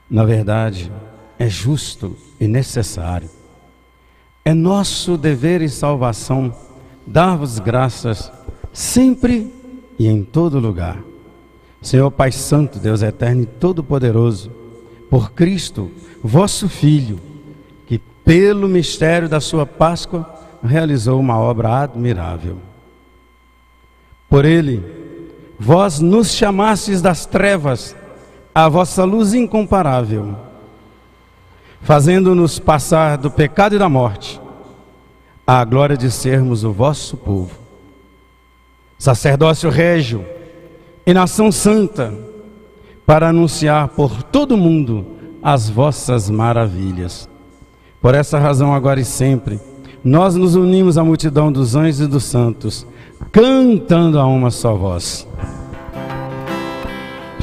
[0.10, 0.92] Na verdade,
[1.38, 3.30] é justo e necessário
[4.48, 6.54] é nosso dever e salvação
[7.04, 8.32] dar-vos graças
[8.72, 9.52] sempre
[9.98, 11.00] e em todo lugar.
[11.82, 14.52] Senhor Pai Santo, Deus Eterno e Todo-Poderoso,
[15.10, 15.92] por Cristo,
[16.24, 17.20] vosso Filho,
[17.88, 20.32] que pelo mistério da sua Páscoa
[20.64, 22.60] realizou uma obra admirável.
[24.30, 24.84] Por ele,
[25.60, 27.96] vós nos chamastes das trevas
[28.56, 30.36] à vossa luz incomparável
[31.86, 34.42] fazendo-nos passar do pecado e da morte
[35.46, 37.52] à glória de sermos o vosso povo,
[38.98, 40.26] sacerdócio régio
[41.06, 42.12] e nação santa,
[43.06, 45.06] para anunciar por todo o mundo
[45.44, 47.30] as vossas maravilhas.
[48.02, 49.60] Por essa razão, agora e sempre,
[50.04, 52.88] nós nos unimos à multidão dos anjos e dos santos,
[53.32, 55.28] cantando a uma só voz.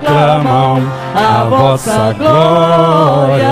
[0.00, 0.82] proclamam
[1.14, 3.46] a vossa glória.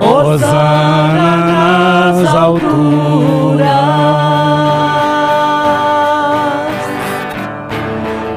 [0.00, 3.64] Hosana nas alturas.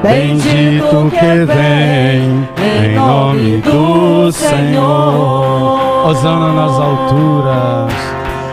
[0.02, 6.06] Bendito que vem em nome do Senhor.
[6.06, 7.92] Hosana nas alturas.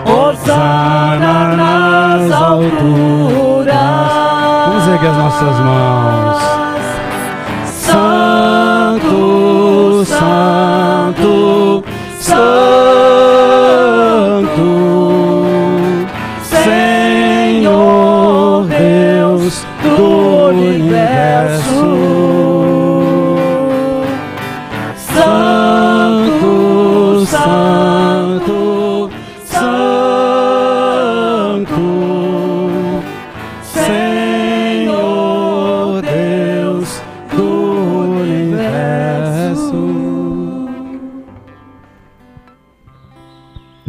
[0.05, 3.24] Hosana nas alturas.
[5.07, 6.64] As nossas mãos.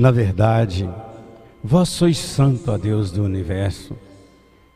[0.07, 0.89] Na verdade,
[1.65, 3.93] vós sois santo, ó Deus do universo,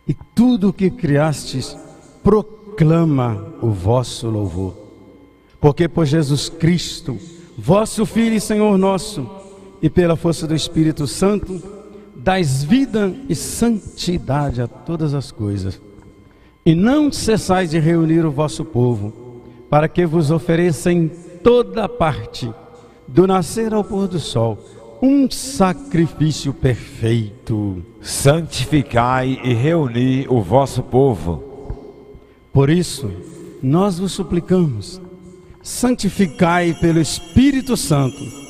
[0.04, 1.78] e tudo o que criastes
[2.20, 4.74] proclama o vosso louvor.
[5.60, 7.16] Porque por Jesus Cristo,
[7.56, 9.24] vosso Filho e Senhor nosso,
[9.80, 11.62] e pela força do Espírito Santo,
[12.16, 15.80] dais vida e santidade a todas as coisas.
[16.66, 22.52] E não cessais de reunir o vosso povo, para que vos ofereça em toda parte,
[23.06, 24.58] do nascer ao pôr do sol,
[25.00, 27.84] um sacrifício perfeito.
[28.00, 31.42] Santificai e reuni o vosso povo.
[32.52, 33.10] Por isso,
[33.62, 35.00] nós vos suplicamos,
[35.62, 38.40] santificai pelo Espírito Santo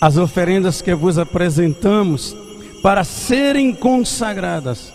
[0.00, 2.34] as oferendas que vos apresentamos
[2.82, 4.92] para serem consagradas,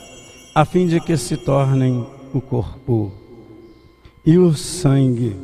[0.53, 3.11] a fim de que se tornem o corpo
[4.25, 5.35] e o sangue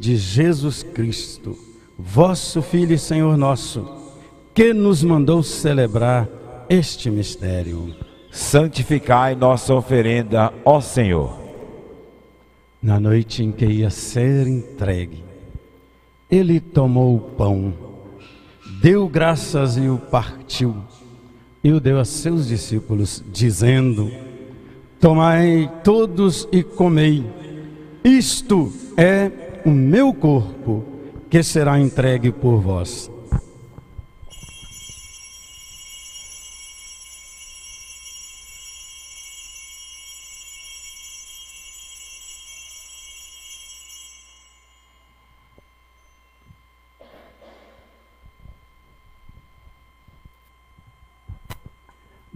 [0.00, 1.56] de Jesus Cristo,
[1.96, 4.03] vosso Filho e Senhor nosso,
[4.54, 6.28] que nos mandou celebrar
[6.68, 7.92] este mistério.
[8.30, 11.36] Santificai nossa oferenda, ó Senhor.
[12.80, 15.24] Na noite em que ia ser entregue,
[16.30, 17.74] ele tomou o pão,
[18.80, 20.76] deu graças e o partiu,
[21.62, 24.10] e o deu a seus discípulos, dizendo:
[25.00, 27.24] Tomai todos e comei,
[28.04, 30.84] isto é o meu corpo
[31.30, 33.13] que será entregue por vós.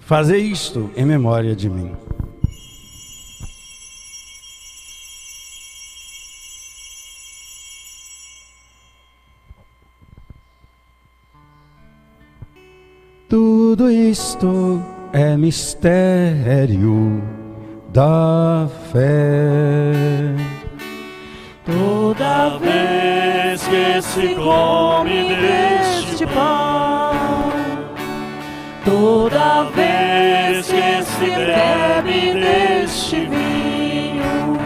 [0.00, 1.94] Fazei isto em memória de mim.
[13.28, 14.82] Tudo isto
[15.12, 17.22] é mistério
[17.92, 20.34] da fé.
[21.64, 27.59] Toda vez que se come deste pão,
[28.84, 34.58] toda vez que se bebe deste vinho,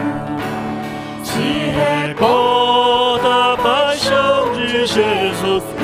[1.23, 5.75] se recorda a paixão de Jesus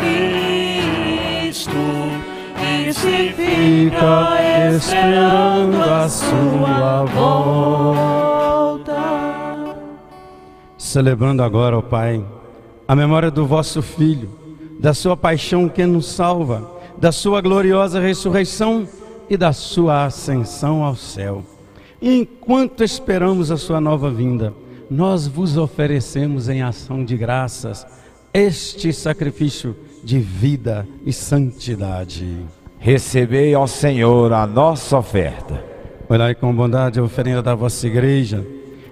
[3.01, 4.37] se fica
[4.75, 8.91] esperando a sua volta.
[10.77, 12.23] Celebrando agora, ó Pai,
[12.87, 14.29] a memória do vosso Filho,
[14.79, 18.87] da sua paixão que nos salva, da sua gloriosa ressurreição
[19.27, 21.43] e da sua ascensão ao céu.
[21.99, 24.53] E enquanto esperamos a sua nova vinda,
[24.87, 27.87] nós vos oferecemos em ação de graças
[28.31, 32.37] este sacrifício de vida e santidade.
[32.77, 35.63] Recebei ao Senhor a nossa oferta.
[36.07, 38.45] Olhai com bondade a oferenda da vossa igreja.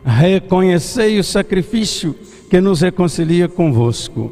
[0.03, 2.15] Reconhecei o sacrifício
[2.49, 4.31] que nos reconcilia convosco.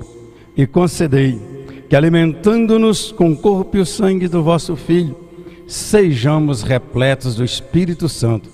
[0.55, 1.56] E concedei
[1.89, 5.15] que, alimentando-nos com o corpo e o sangue do vosso Filho,
[5.67, 8.49] sejamos repletos do Espírito Santo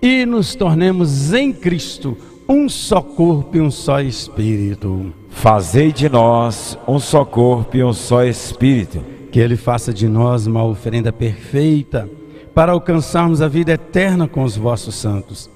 [0.00, 2.16] e nos tornemos em Cristo
[2.48, 5.12] um só corpo e um só espírito.
[5.28, 10.46] Fazei de nós um só corpo e um só espírito que Ele faça de nós
[10.46, 12.08] uma oferenda perfeita
[12.54, 15.50] para alcançarmos a vida eterna com os vossos santos.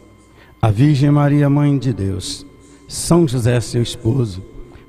[0.60, 2.46] A Virgem Maria, Mãe de Deus,
[2.86, 4.42] São José, seu esposo,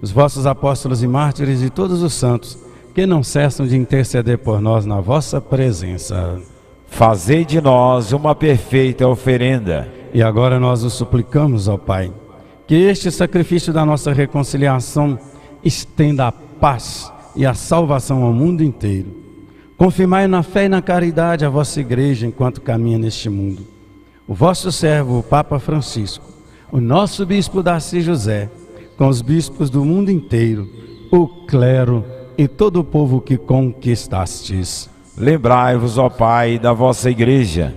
[0.03, 2.57] os vossos apóstolos e mártires e todos os santos
[2.93, 6.41] que não cessam de interceder por nós na vossa presença.
[6.87, 9.87] Fazei de nós uma perfeita oferenda.
[10.13, 12.11] E agora nós os suplicamos, ó Pai,
[12.67, 15.17] que este sacrifício da nossa reconciliação
[15.63, 19.07] estenda a paz e a salvação ao mundo inteiro.
[19.77, 23.65] Confirmai na fé e na caridade a vossa igreja enquanto caminha neste mundo.
[24.27, 26.25] O vosso servo, o Papa Francisco,
[26.73, 28.49] o nosso bispo Darcy José,
[28.97, 30.67] com os bispos do mundo inteiro,
[31.11, 32.03] o clero
[32.37, 34.89] e todo o povo que conquistastes.
[35.17, 37.73] Lembrai-vos, ó Pai, da vossa igreja.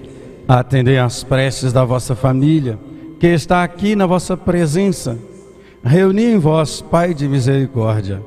[0.49, 2.79] Atendei às preces da vossa família,
[3.19, 5.19] que está aqui na vossa presença.
[5.85, 8.23] Reuni em vós, Pai de misericórdia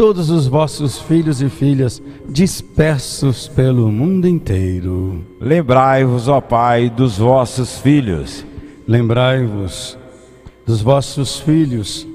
[0.00, 5.22] todos os vossos filhos e filhas dispersos pelo mundo inteiro.
[5.38, 8.42] Lembrai-vos, ó Pai, dos vossos filhos.
[8.88, 9.98] Lembrai-vos
[10.64, 12.08] dos vossos filhos,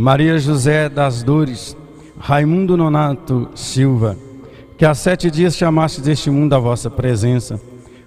[0.00, 1.76] Maria José das Dores,
[2.18, 4.16] Raimundo Nonato Silva,
[4.78, 7.60] que há sete dias chamaste deste mundo a vossa presença.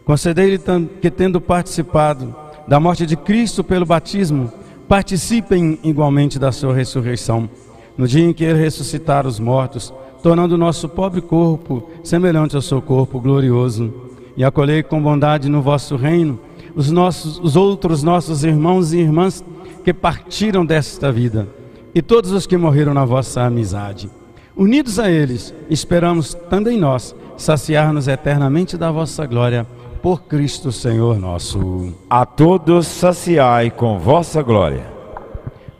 [0.04, 0.60] Concedei-lhe
[1.00, 2.36] que, tendo participado
[2.68, 4.52] da morte de Cristo pelo batismo,
[4.88, 7.48] participem igualmente da sua ressurreição
[7.96, 12.62] no dia em que ele ressuscitar os mortos, tornando o nosso pobre corpo semelhante ao
[12.64, 13.94] seu corpo glorioso,
[14.36, 16.39] e acolhei com bondade no vosso reino
[16.76, 19.46] os, nossos, os outros nossos irmãos e irmãs
[19.86, 21.48] que partiram desta vida,
[21.94, 24.10] e todos os que morreram na vossa amizade.
[24.56, 29.66] Unidos a eles, esperamos também nós saciar-nos eternamente da vossa glória
[30.02, 31.94] por Cristo Senhor nosso.
[32.10, 34.86] A todos saciai com vossa glória.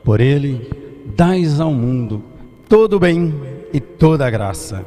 [0.04, 2.24] Por ele dais ao mundo
[2.68, 3.34] todo o bem
[3.72, 4.86] e toda a graça.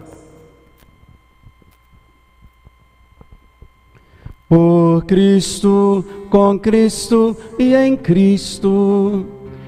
[4.48, 9.26] Por Cristo, com Cristo e em Cristo,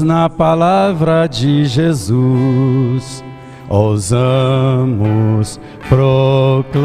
[0.00, 3.24] Na palavra de Jesus,
[3.68, 5.58] ousamos
[5.88, 6.78] proclamar.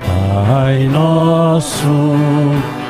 [0.00, 2.14] Pai nosso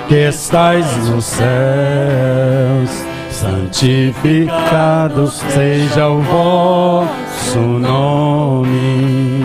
[0.07, 9.45] que estais nos céus, santificado seja o vosso nome.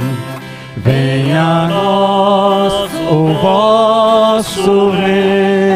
[0.78, 5.71] Venha a nós o vosso reino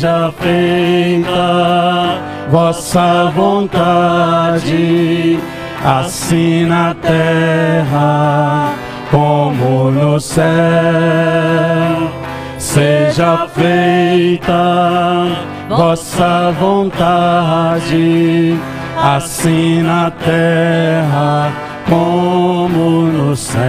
[0.00, 2.18] seja feita
[2.50, 5.38] vossa vontade,
[5.84, 8.72] assim na terra
[9.10, 10.46] como no céu.
[12.56, 15.26] Seja feita
[15.68, 18.58] vossa vontade,
[18.96, 21.52] assim na terra
[21.86, 23.60] como no céu.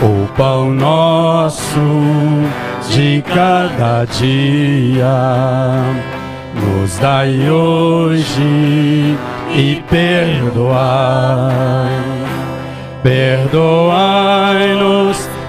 [0.00, 1.80] O pão nosso
[2.90, 5.06] de cada dia.
[6.54, 9.16] Nos dai hoje
[9.54, 10.78] e perdoai.
[13.02, 14.08] Perdoai-nos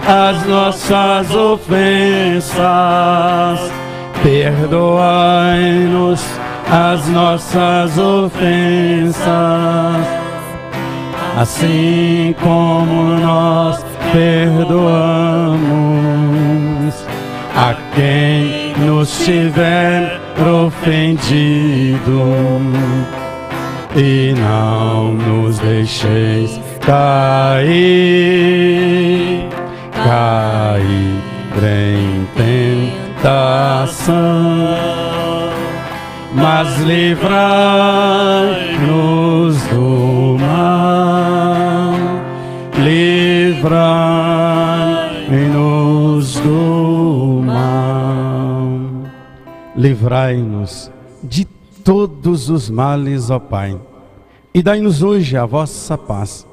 [0.07, 2.59] as nossas ofensas.
[4.23, 5.19] Perdoai-nos
[6.69, 9.25] as nossas ofensas.
[11.37, 15.29] Assim como nós perdoamos
[17.55, 21.99] a quem nos tiver ofendido
[23.95, 27.67] e não nos deixeis cair,
[29.93, 31.19] cair
[31.61, 32.27] em
[33.17, 33.97] tentação,
[36.33, 37.27] mas livrai-nos
[39.67, 41.93] do mal,
[42.77, 44.28] livrai-nos
[49.79, 50.91] livrai-nos
[51.23, 51.45] de
[51.85, 53.79] todos os males, ó Pai,
[54.53, 56.45] e dai-nos hoje a vossa paz.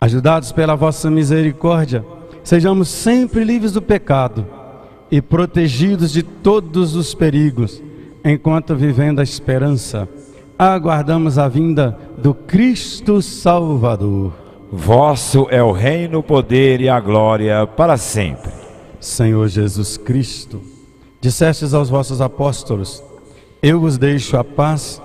[0.00, 2.04] Ajudados pela vossa misericórdia,
[2.44, 4.46] sejamos sempre livres do pecado
[5.10, 7.82] e protegidos de todos os perigos,
[8.24, 10.08] enquanto vivendo a esperança,
[10.56, 14.32] aguardamos a vinda do Cristo Salvador.
[14.70, 18.52] Vosso é o reino, o poder e a glória para sempre.
[19.00, 20.73] Senhor Jesus Cristo,
[21.24, 23.02] Dissestes aos vossos apóstolos:
[23.62, 25.00] Eu vos deixo a paz,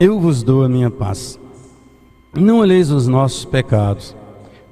[0.00, 1.38] eu vos dou a minha paz.
[2.34, 4.16] Não olheis os nossos pecados,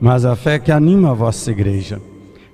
[0.00, 2.00] mas a fé que anima a vossa igreja.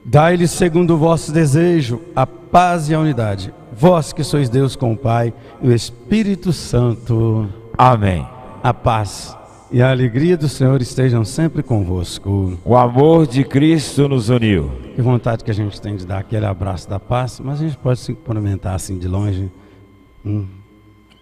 [0.04, 3.54] Dai-lhes segundo o vosso desejo a paz e a unidade.
[3.72, 5.32] Vós que sois Deus com o Pai
[5.62, 7.48] e o Espírito Santo.
[7.78, 8.26] Amém.
[8.60, 9.36] A paz
[9.72, 12.58] e a alegria do Senhor estejam sempre convosco.
[12.62, 14.70] O amor de Cristo nos uniu.
[14.94, 17.78] Que vontade que a gente tem de dar aquele abraço da paz, mas a gente
[17.78, 19.50] pode se cumprimentar assim de longe.
[20.24, 20.46] Hum.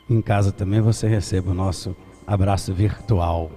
[0.09, 1.94] Em casa também você receba o nosso
[2.26, 3.53] abraço virtual.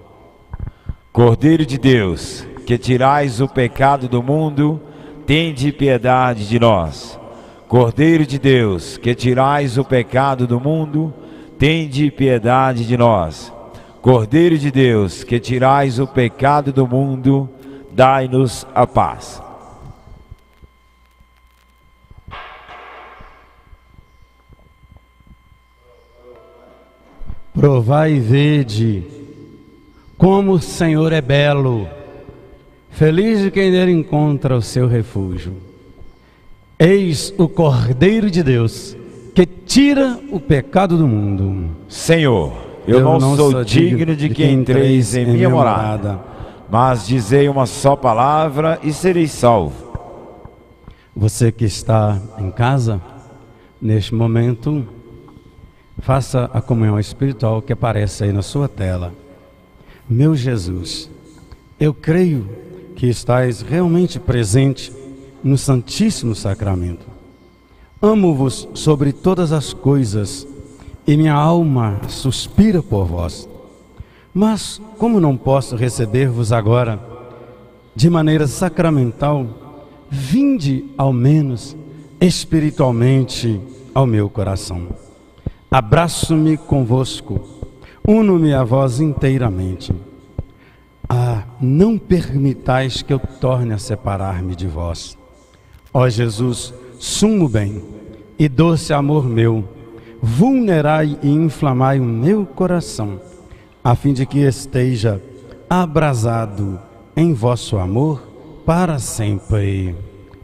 [1.12, 4.80] Cordeiro de Deus, que tirais o pecado do mundo,
[5.26, 7.18] tende piedade de nós.
[7.66, 11.12] Cordeiro de Deus, que tirais o pecado do mundo,
[11.58, 13.53] tende piedade de nós.
[14.04, 17.48] Cordeiro de Deus, que tirais o pecado do mundo,
[17.90, 19.40] dai-nos a paz.
[27.54, 29.04] Provai e vede
[30.18, 31.88] como o Senhor é belo.
[32.90, 35.56] Feliz de quem nele encontra o seu refúgio.
[36.78, 38.94] Eis o Cordeiro de Deus
[39.34, 41.74] que tira o pecado do mundo.
[41.88, 46.12] Senhor, eu, eu não, não, sou, sou digno de, de que entreis em minha morada,
[46.12, 46.24] morada,
[46.70, 49.84] mas dizei uma só palavra e serei salvo.
[51.16, 53.00] Você que está em casa,
[53.80, 54.86] neste momento,
[55.98, 59.12] faça a comunhão espiritual que aparece aí na sua tela.
[60.08, 61.10] Meu Jesus,
[61.78, 62.48] eu creio
[62.96, 64.92] que estás realmente presente
[65.42, 67.06] no Santíssimo Sacramento.
[68.02, 70.46] Amo-vos sobre todas as coisas
[71.06, 73.48] e minha alma suspira por vós.
[74.32, 76.98] Mas, como não posso receber-vos agora
[77.94, 79.46] de maneira sacramental,
[80.10, 81.76] vinde ao menos
[82.20, 83.60] espiritualmente
[83.94, 84.88] ao meu coração.
[85.70, 87.40] Abraço-me convosco,
[88.06, 89.92] uno-me a vós inteiramente.
[91.08, 95.18] Ah, não permitais que eu torne a separar-me de vós.
[95.92, 97.82] Ó Jesus, sumo bem
[98.38, 99.64] e doce amor meu,
[100.24, 103.20] vulnerai e inflamai o meu coração,
[103.84, 105.22] a fim de que esteja
[105.68, 106.80] abrasado
[107.14, 108.26] em vosso amor
[108.64, 109.94] para sempre.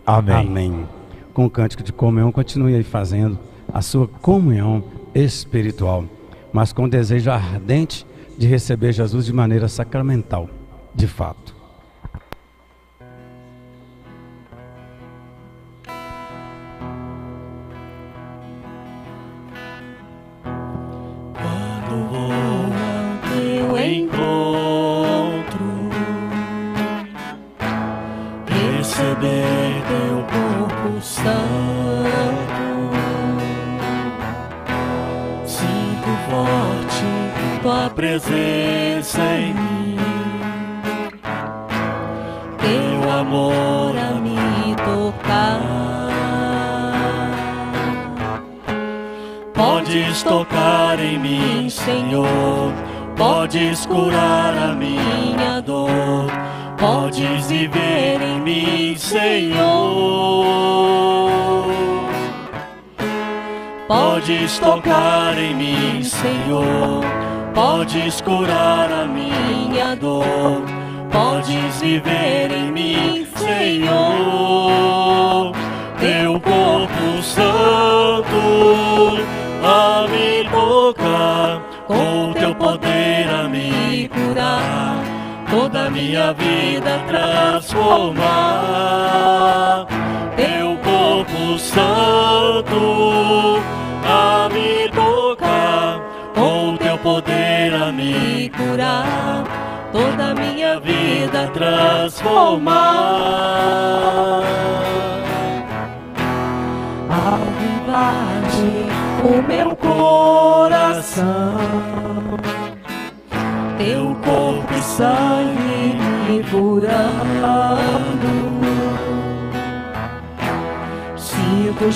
[0.05, 0.37] Amém.
[0.37, 0.89] Amém.
[1.33, 3.39] Com o cântico de comunhão, continue aí fazendo
[3.73, 6.05] a sua comunhão espiritual,
[6.53, 8.07] mas com desejo ardente
[8.37, 10.47] de receber Jesus de maneira sacramental,
[10.95, 11.60] de fato.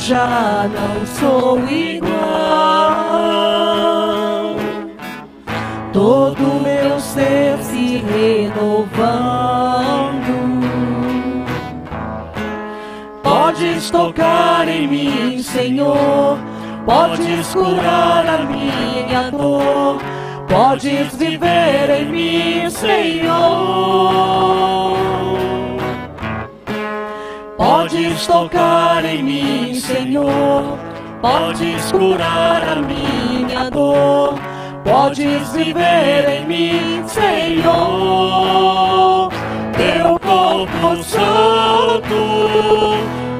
[0.04, 2.10] Já não sou igual
[5.94, 9.64] todo meu ser se renovando.
[13.22, 16.38] Podes tocar em mim, Senhor,
[16.84, 20.02] podes curar a minha dor,
[20.46, 24.04] podes viver em mim, Senhor.
[27.74, 30.78] Podes tocar em mim, Senhor,
[31.20, 34.38] podes curar a minha dor
[34.84, 37.72] podes viver em mim, Senhor.
[39.72, 42.14] Teu corpo santo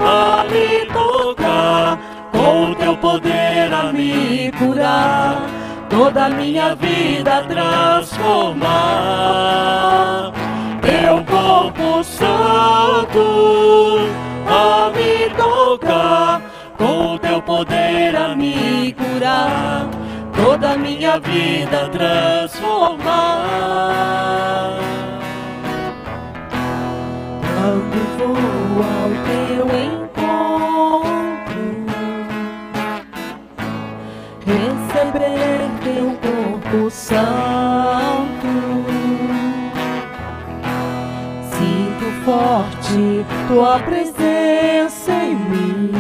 [0.01, 2.01] a me tocar,
[2.33, 5.47] com teu poder a me curar,
[5.89, 10.33] toda a minha vida transformar.
[10.83, 13.55] Teu corpo santo
[14.47, 16.43] a me tocar,
[16.77, 19.89] com teu poder a me curar
[20.35, 23.55] toda minha vida transformar.
[27.41, 28.37] Quando vou
[28.83, 31.65] ao teu encontro,
[34.45, 38.53] receber teu corpo santo,
[42.25, 45.93] forte tua presença em mim.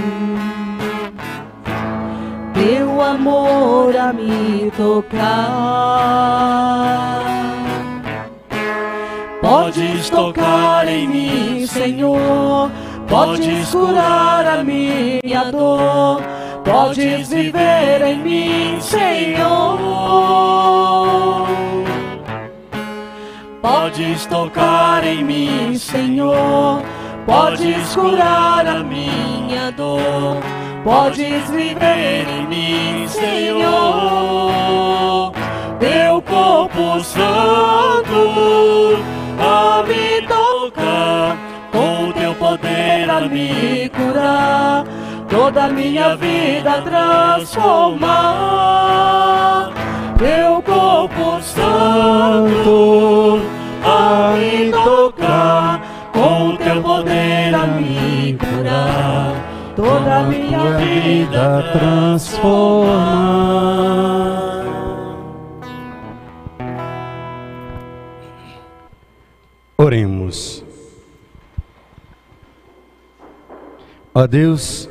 [2.54, 5.24] Teu amor a me tocar.
[9.40, 12.70] Podes tocar em mim, Senhor.
[13.06, 16.22] Podes curar a minha dor.
[16.64, 19.78] Podes viver em mim, Senhor.
[23.64, 26.82] Podes tocar em mim, Senhor.
[27.24, 30.42] Podes curar a minha dor.
[30.84, 33.62] Podes viver em mim, Senhor.
[35.80, 38.98] Teu corpo santo
[39.40, 41.38] a me tocar,
[41.72, 44.84] com teu poder a me curar,
[45.26, 49.72] toda a minha vida transformar.
[50.18, 53.40] Teu corpo santo
[53.82, 63.44] a me tocar, com teu poder a me curar, toda a minha vida transformar.
[69.76, 70.64] Oremos.
[74.14, 74.88] Ó Deus,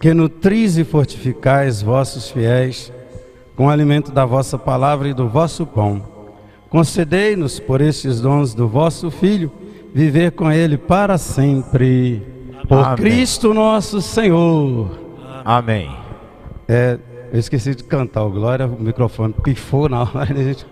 [0.00, 2.92] que nutris e fortificais vossos fiéis
[3.56, 6.02] com o alimento da vossa palavra e do vosso pão,
[6.68, 9.50] concedei-nos por estes dons do vosso Filho
[9.94, 12.20] viver com ele para sempre.
[12.68, 12.96] Por Amém.
[12.96, 14.98] Cristo nosso Senhor.
[15.44, 15.94] Amém.
[16.66, 16.98] É,
[17.32, 20.66] eu esqueci de cantar o Glória, o microfone pifou na hora, a gente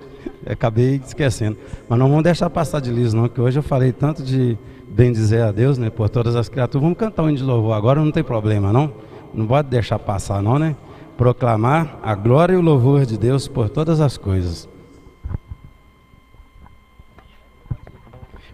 [0.44, 1.56] acabei esquecendo.
[1.88, 4.58] Mas não vamos deixar passar de liso, não, que hoje eu falei tanto de
[4.88, 6.82] bem dizer a Deus, né, por todas as criaturas.
[6.82, 8.92] Vamos cantar um de louvor agora, não tem problema, não?
[9.32, 10.74] Não pode deixar passar, não, né?
[11.22, 14.68] Proclamar a glória e o louvor de Deus por todas as coisas.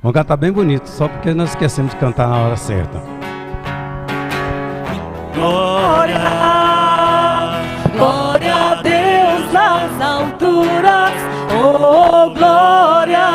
[0.03, 3.03] Vamos cantar bem bonito, só porque nós esquecemos de cantar na hora certa.
[5.35, 6.21] Glória,
[7.97, 11.13] glória a Deus nas alturas
[11.59, 13.29] oh glória,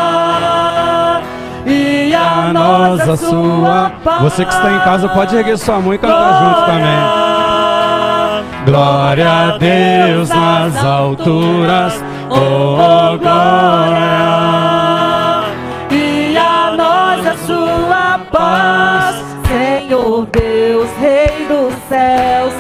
[1.66, 4.22] e a nós a sua paz.
[4.22, 7.33] Você que está em casa pode erguer sua mão e cantar junto também.
[8.66, 14.00] Glória a Deus nas alturas, oh glória,
[15.92, 22.54] e a nós a sua paz, Senhor Deus, Rei dos céus,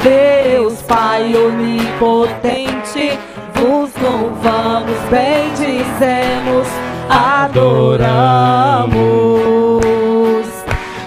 [0.00, 3.18] Deus Pai onipotente.
[3.54, 6.68] Vos louvamos, bendizemos,
[7.10, 8.98] adoramos.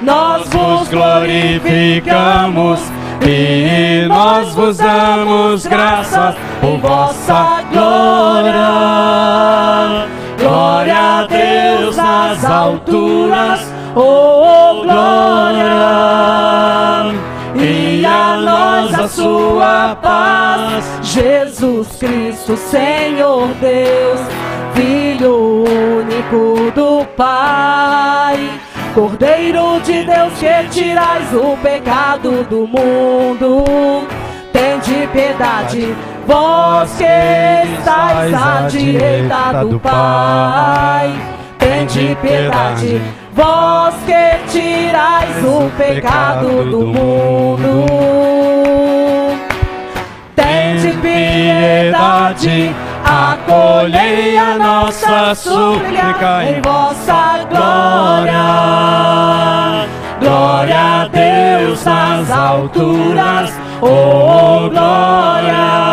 [0.01, 2.90] Nós vos glorificamos
[3.27, 8.51] e nós vos damos graças por vossa glória.
[10.39, 15.71] Glória a Deus nas alturas, oh glória
[17.55, 20.99] e a nós a sua paz.
[21.01, 24.19] Jesus Cristo, Senhor Deus,
[24.73, 28.60] Filho único do Pai.
[28.93, 33.63] Cordeiro de Deus que tirais o pecado do mundo,
[34.51, 35.95] tende piedade,
[36.27, 37.05] vós que
[37.77, 41.09] estáis à direita do Pai.
[41.57, 43.01] Tende piedade,
[43.33, 47.85] vós que tirais o pecado do mundo.
[50.35, 52.75] Tende piedade,
[53.11, 58.45] acolhei a nossa súplica em vossa glória.
[60.19, 65.91] Glória a Deus nas alturas, oh glória.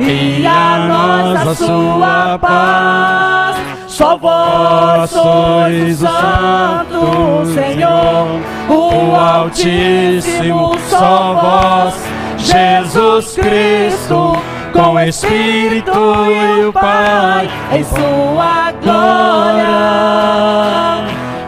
[0.00, 3.56] E a nós a sua paz
[3.98, 11.94] só vós sois o Santo, Senhor, o Altíssimo, só vós,
[12.38, 14.40] Jesus Cristo,
[14.78, 19.66] com o Espírito e o Pai, em sua glória.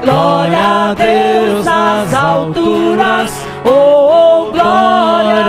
[0.03, 5.47] Glória a Deus nas alturas, oh glória,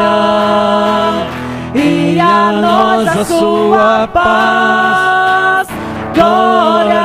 [1.74, 5.68] e a nós a sua paz.
[6.14, 7.02] Glória,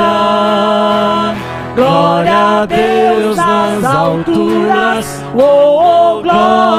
[1.75, 6.76] glória a Deus nas alturas, oh, glória,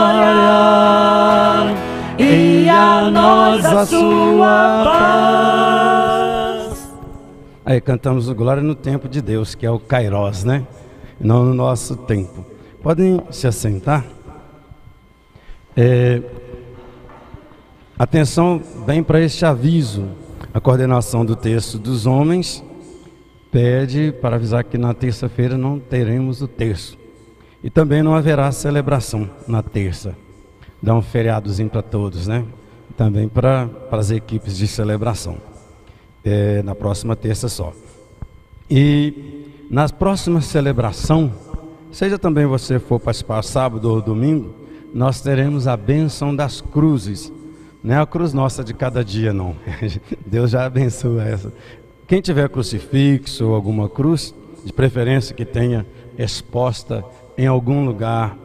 [3.64, 6.88] nós a sua paz.
[7.66, 10.66] Aí cantamos Glória no tempo de Deus, que é o Kairos, né?
[11.20, 12.46] Não no nosso tempo.
[12.82, 14.06] Podem se assentar?
[15.76, 16.22] É,
[17.98, 20.08] atenção bem para este aviso.
[20.54, 22.64] A coordenação do texto dos homens
[23.52, 26.98] pede para avisar que na terça-feira não teremos o terço.
[27.64, 30.16] E também não haverá celebração na terça.
[30.82, 32.46] Dá um feriadozinho para todos, né?
[32.98, 35.38] Também para as equipes de celebração.
[36.26, 37.72] É, na próxima terça só.
[38.70, 41.32] E na próxima celebração,
[41.92, 44.54] seja também você for participar sábado ou domingo,
[44.94, 47.32] nós teremos a bênção das cruzes.
[47.84, 49.56] Não é a cruz nossa de cada dia, não.
[50.26, 51.54] Deus já abençoa essa.
[52.08, 54.34] Quem tiver crucifixo ou alguma cruz,
[54.66, 55.86] de preferência que tenha
[56.18, 57.06] exposta
[57.38, 58.36] em algum lugar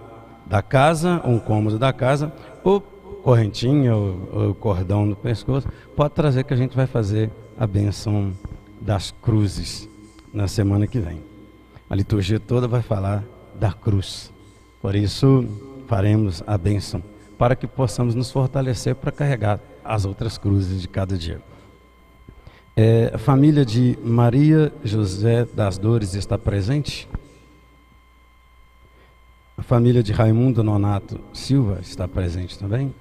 [0.46, 2.32] da casa, um cômodo da casa,
[2.62, 2.91] ou
[3.22, 8.32] correntinha ou, ou cordão no pescoço, pode trazer que a gente vai fazer a benção
[8.80, 9.88] das cruzes
[10.32, 11.22] na semana que vem.
[11.88, 13.22] A liturgia toda vai falar
[13.54, 14.32] da cruz.
[14.80, 15.46] Por isso,
[15.86, 17.02] faremos a bênção
[17.38, 21.40] para que possamos nos fortalecer para carregar as outras cruzes de cada dia.
[22.76, 27.08] É, a família de Maria José das Dores está presente?
[29.58, 32.94] A família de Raimundo Nonato Silva está presente também.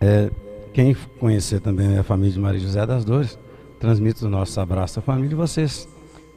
[0.00, 0.30] É,
[0.72, 3.38] quem conhecer também a família de Maria José das Dores,
[3.78, 5.36] transmito o nosso abraço à família.
[5.36, 5.88] Vocês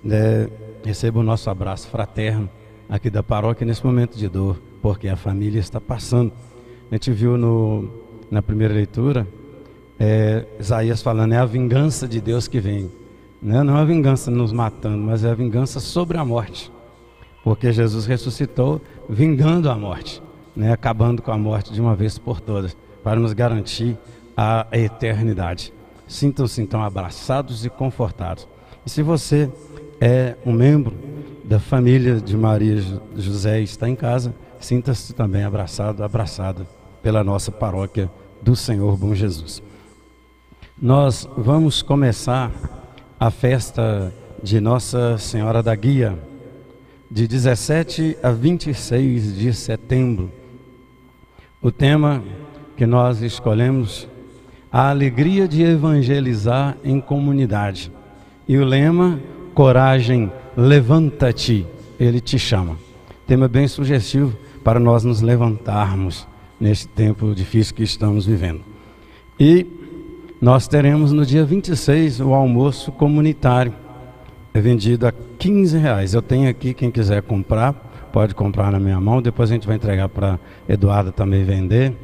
[0.03, 0.47] né,
[0.83, 2.49] recebam o nosso abraço fraterno
[2.89, 6.33] aqui da paróquia nesse momento de dor, porque a família está passando.
[6.91, 7.89] A gente viu no,
[8.29, 9.27] na primeira leitura
[9.99, 12.91] é, Isaías falando: é a vingança de Deus que vem.
[13.41, 13.61] Né?
[13.63, 16.71] Não é a vingança nos matando, mas é a vingança sobre a morte.
[17.43, 20.21] Porque Jesus ressuscitou vingando a morte,
[20.55, 20.71] né?
[20.71, 23.97] acabando com a morte de uma vez por todas, para nos garantir
[24.35, 25.73] a eternidade.
[26.07, 28.47] Sintam-se então abraçados e confortados.
[28.85, 29.49] E se você
[29.99, 30.95] é um membro
[31.43, 32.81] da família de Maria
[33.15, 36.65] José e está em casa, sinta-se também abraçado, abraçado
[37.01, 38.09] pela nossa paróquia
[38.41, 39.61] do Senhor Bom Jesus.
[40.81, 42.51] Nós vamos começar
[43.19, 46.17] a festa de Nossa Senhora da Guia
[47.09, 50.31] de 17 a 26 de setembro.
[51.61, 52.23] O tema
[52.81, 54.07] que nós escolhemos,
[54.71, 57.91] a alegria de evangelizar em comunidade.
[58.47, 59.19] E o lema,
[59.53, 61.63] coragem, levanta-te,
[61.99, 62.75] ele te chama.
[63.27, 66.27] Tema bem sugestivo para nós nos levantarmos
[66.59, 68.61] neste tempo difícil que estamos vivendo.
[69.39, 69.67] E
[70.41, 73.75] nós teremos no dia 26 o almoço comunitário
[74.55, 76.15] é vendido a 15 reais.
[76.15, 77.73] Eu tenho aqui, quem quiser comprar,
[78.11, 79.21] pode comprar na minha mão.
[79.21, 81.95] Depois a gente vai entregar para Eduardo também vender.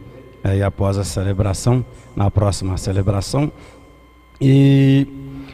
[0.47, 1.85] Aí após a celebração,
[2.15, 3.51] na próxima celebração.
[4.39, 5.07] E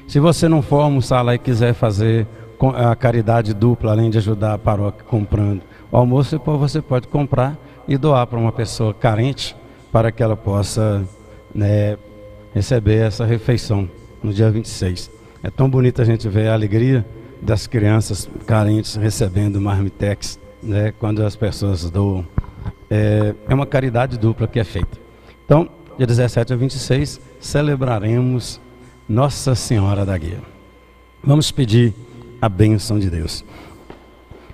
[0.08, 2.28] se você não for almoçar lá e quiser fazer
[2.76, 7.98] a caridade dupla, além de ajudar a paróquia comprando o almoço, você pode comprar e
[7.98, 9.56] doar para uma pessoa carente
[9.92, 11.04] para que ela possa
[11.54, 11.98] né,
[12.54, 13.90] receber essa refeição
[14.24, 15.12] no dia 26.
[15.44, 17.06] É tão bonito a gente ver a alegria
[17.42, 22.26] das crianças carentes recebendo marmitex, né, quando as pessoas doam.
[22.94, 25.00] É, é uma caridade dupla que é feita.
[25.46, 25.68] Então,
[25.98, 28.62] dia 17 a 26, celebraremos
[29.10, 30.40] Nossa Senhora da Guia.
[31.24, 31.94] Vamos pedir
[32.42, 33.44] a bênção de Deus.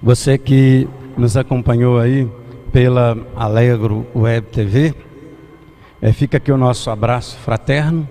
[0.02, 0.88] Você que
[1.18, 2.30] nos acompanhou aí
[2.72, 4.94] pela Alegro Web TV,
[6.02, 8.08] é, fica aqui o nosso abraço fraterno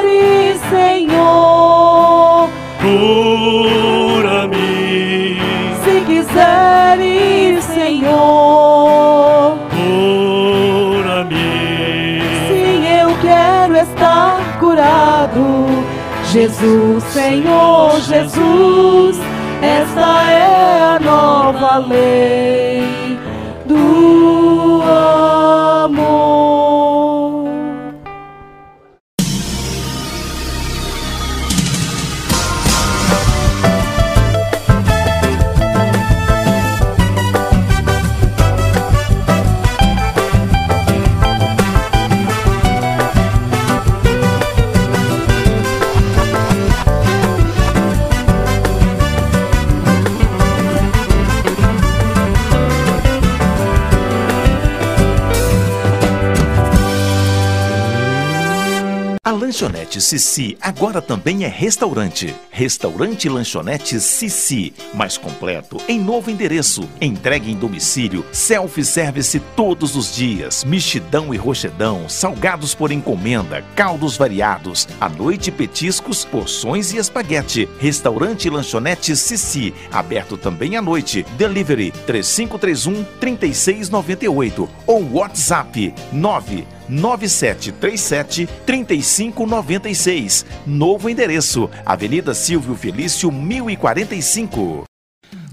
[16.31, 19.17] Jesus, Senhor Jesus,
[19.61, 23.17] esta é a nova lei
[23.65, 26.66] do amor.
[59.31, 62.33] Lanchonete Sissi agora também é restaurante.
[62.49, 66.87] Restaurante Lanchonete Sissi, mais completo, em novo endereço.
[67.01, 74.87] Entregue em domicílio, self-service todos os dias, mexidão e rochedão, salgados por encomenda, caldos variados,
[75.01, 77.67] à noite petiscos, porções e espaguete.
[77.79, 81.25] Restaurante Lanchonete Sissi, aberto também à noite.
[81.37, 90.45] Delivery 3531 3698 ou WhatsApp 9 9737 3596.
[90.65, 94.87] Novo endereço: Avenida Silvio Felício 1045.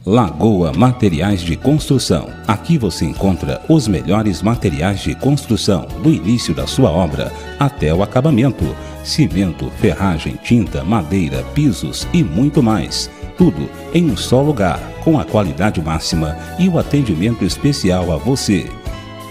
[0.06, 2.28] Lagoa Materiais de Construção.
[2.46, 8.02] Aqui você encontra os melhores materiais de construção, do início da sua obra até o
[8.02, 13.10] acabamento: cimento, ferragem, tinta, madeira, pisos e muito mais.
[13.38, 18.66] Tudo em um só lugar, com a qualidade máxima e o atendimento especial a você.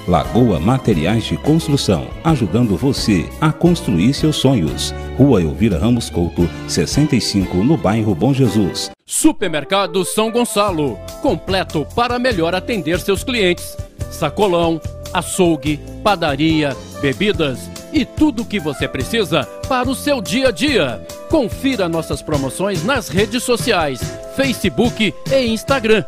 [0.08, 4.93] Lagoa Materiais de Construção, ajudando você a construir seus sonhos.
[5.18, 8.91] Rua Elvira Ramos Couto, 65, no bairro Bom Jesus.
[9.06, 13.78] Supermercado São Gonçalo, completo para melhor atender seus clientes.
[14.12, 14.82] Sacolão,
[15.14, 21.06] açougue, padaria, bebidas e tudo o que você precisa para o seu dia a dia.
[21.30, 24.01] Confira nossas promoções nas redes sociais,
[24.36, 26.04] Facebook e Instagram.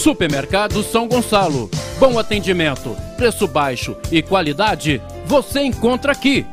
[0.00, 1.70] Supermercado São Gonçalo.
[1.98, 6.46] Bom atendimento, preço baixo e qualidade você encontra aqui.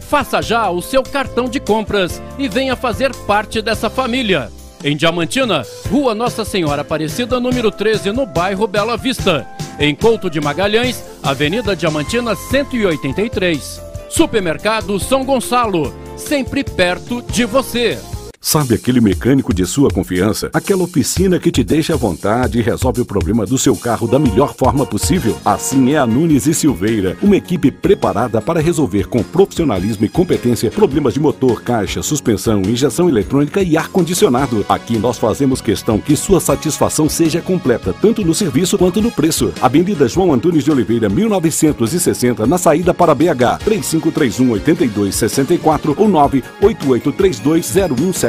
[0.00, 4.50] Faça já o seu cartão de compras e venha fazer parte dessa família.
[4.82, 9.46] Em Diamantina, Rua Nossa Senhora Aparecida, número 13, no bairro Bela Vista.
[9.78, 13.82] Em Couto de Magalhães, Avenida Diamantina 183.
[14.08, 17.98] Supermercado São Gonçalo, sempre perto de você.
[18.44, 20.50] Sabe aquele mecânico de sua confiança?
[20.52, 24.18] Aquela oficina que te deixa à vontade e resolve o problema do seu carro da
[24.18, 25.34] melhor forma possível?
[25.42, 30.70] Assim é a Nunes e Silveira, uma equipe preparada para resolver com profissionalismo e competência
[30.70, 34.64] problemas de motor, caixa, suspensão, injeção eletrônica e ar-condicionado.
[34.68, 39.54] Aqui nós fazemos questão que sua satisfação seja completa, tanto no serviço quanto no preço.
[39.62, 46.08] Avenida João Antunes de Oliveira, 1960, na saída para BH, 3531 8264 ou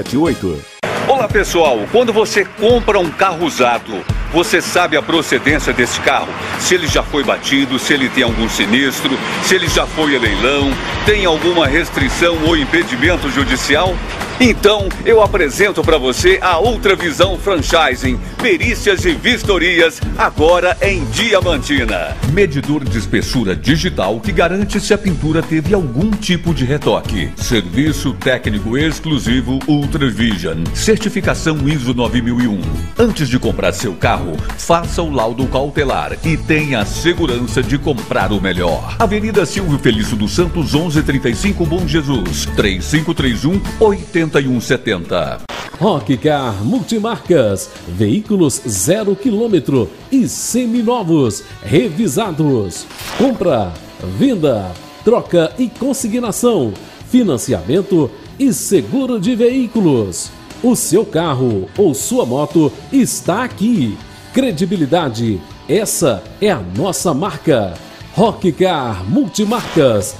[0.05, 0.75] 988320177.
[1.07, 4.03] Olá pessoal, quando você compra um carro usado,
[4.35, 6.27] você sabe a procedência desse carro?
[6.59, 10.19] Se ele já foi batido, se ele tem algum sinistro, se ele já foi a
[10.19, 10.73] leilão,
[11.05, 13.95] tem alguma restrição ou impedimento judicial?
[14.37, 22.17] Então, eu apresento para você a Outra Visão Franchising, perícias e vistorias, agora em Diamantina.
[22.33, 27.31] Medidor de espessura digital que garante se a pintura teve algum tipo de retoque.
[27.37, 30.65] Serviço técnico exclusivo Ultravision.
[30.73, 32.59] Certificação ISO 9001.
[32.99, 34.24] Antes de comprar seu carro,
[34.57, 38.95] faça o laudo cautelar e tenha a segurança de comprar o melhor.
[38.99, 45.41] Avenida Silvio Felício dos Santos, 1135 Bom Jesus, 3531 80 7170.
[45.79, 52.85] Rockcar Multimarcas, veículos zero quilômetro e seminovos, revisados.
[53.17, 53.73] Compra,
[54.17, 54.71] venda,
[55.03, 56.73] troca e consignação,
[57.09, 60.31] financiamento e seguro de veículos.
[60.63, 63.97] O seu carro ou sua moto está aqui.
[64.35, 67.73] Credibilidade, essa é a nossa marca.
[68.13, 70.17] Rockcar Multimarcas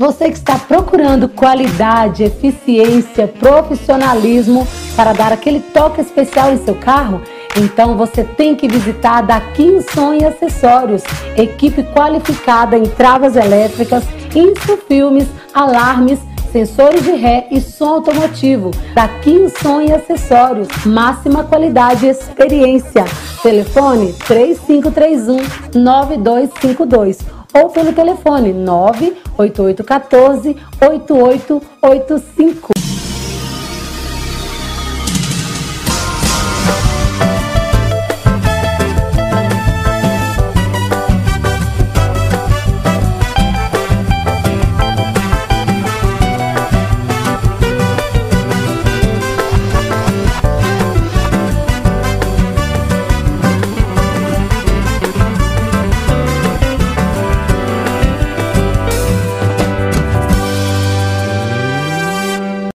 [0.00, 4.66] Você que está procurando qualidade, eficiência, profissionalismo
[4.96, 7.20] para dar aquele toque especial em seu carro,
[7.54, 11.02] então você tem que visitar a Daqui Som e Acessórios,
[11.36, 14.02] equipe qualificada em travas elétricas,
[14.34, 16.18] infofilmes, alarmes,
[16.50, 18.70] sensores de ré e som automotivo.
[18.94, 23.04] Daqui Som e Acessórios, máxima qualidade e experiência.
[23.42, 25.36] Telefone 3531
[25.78, 32.79] 9252 ou pelo telefone 98814 8885.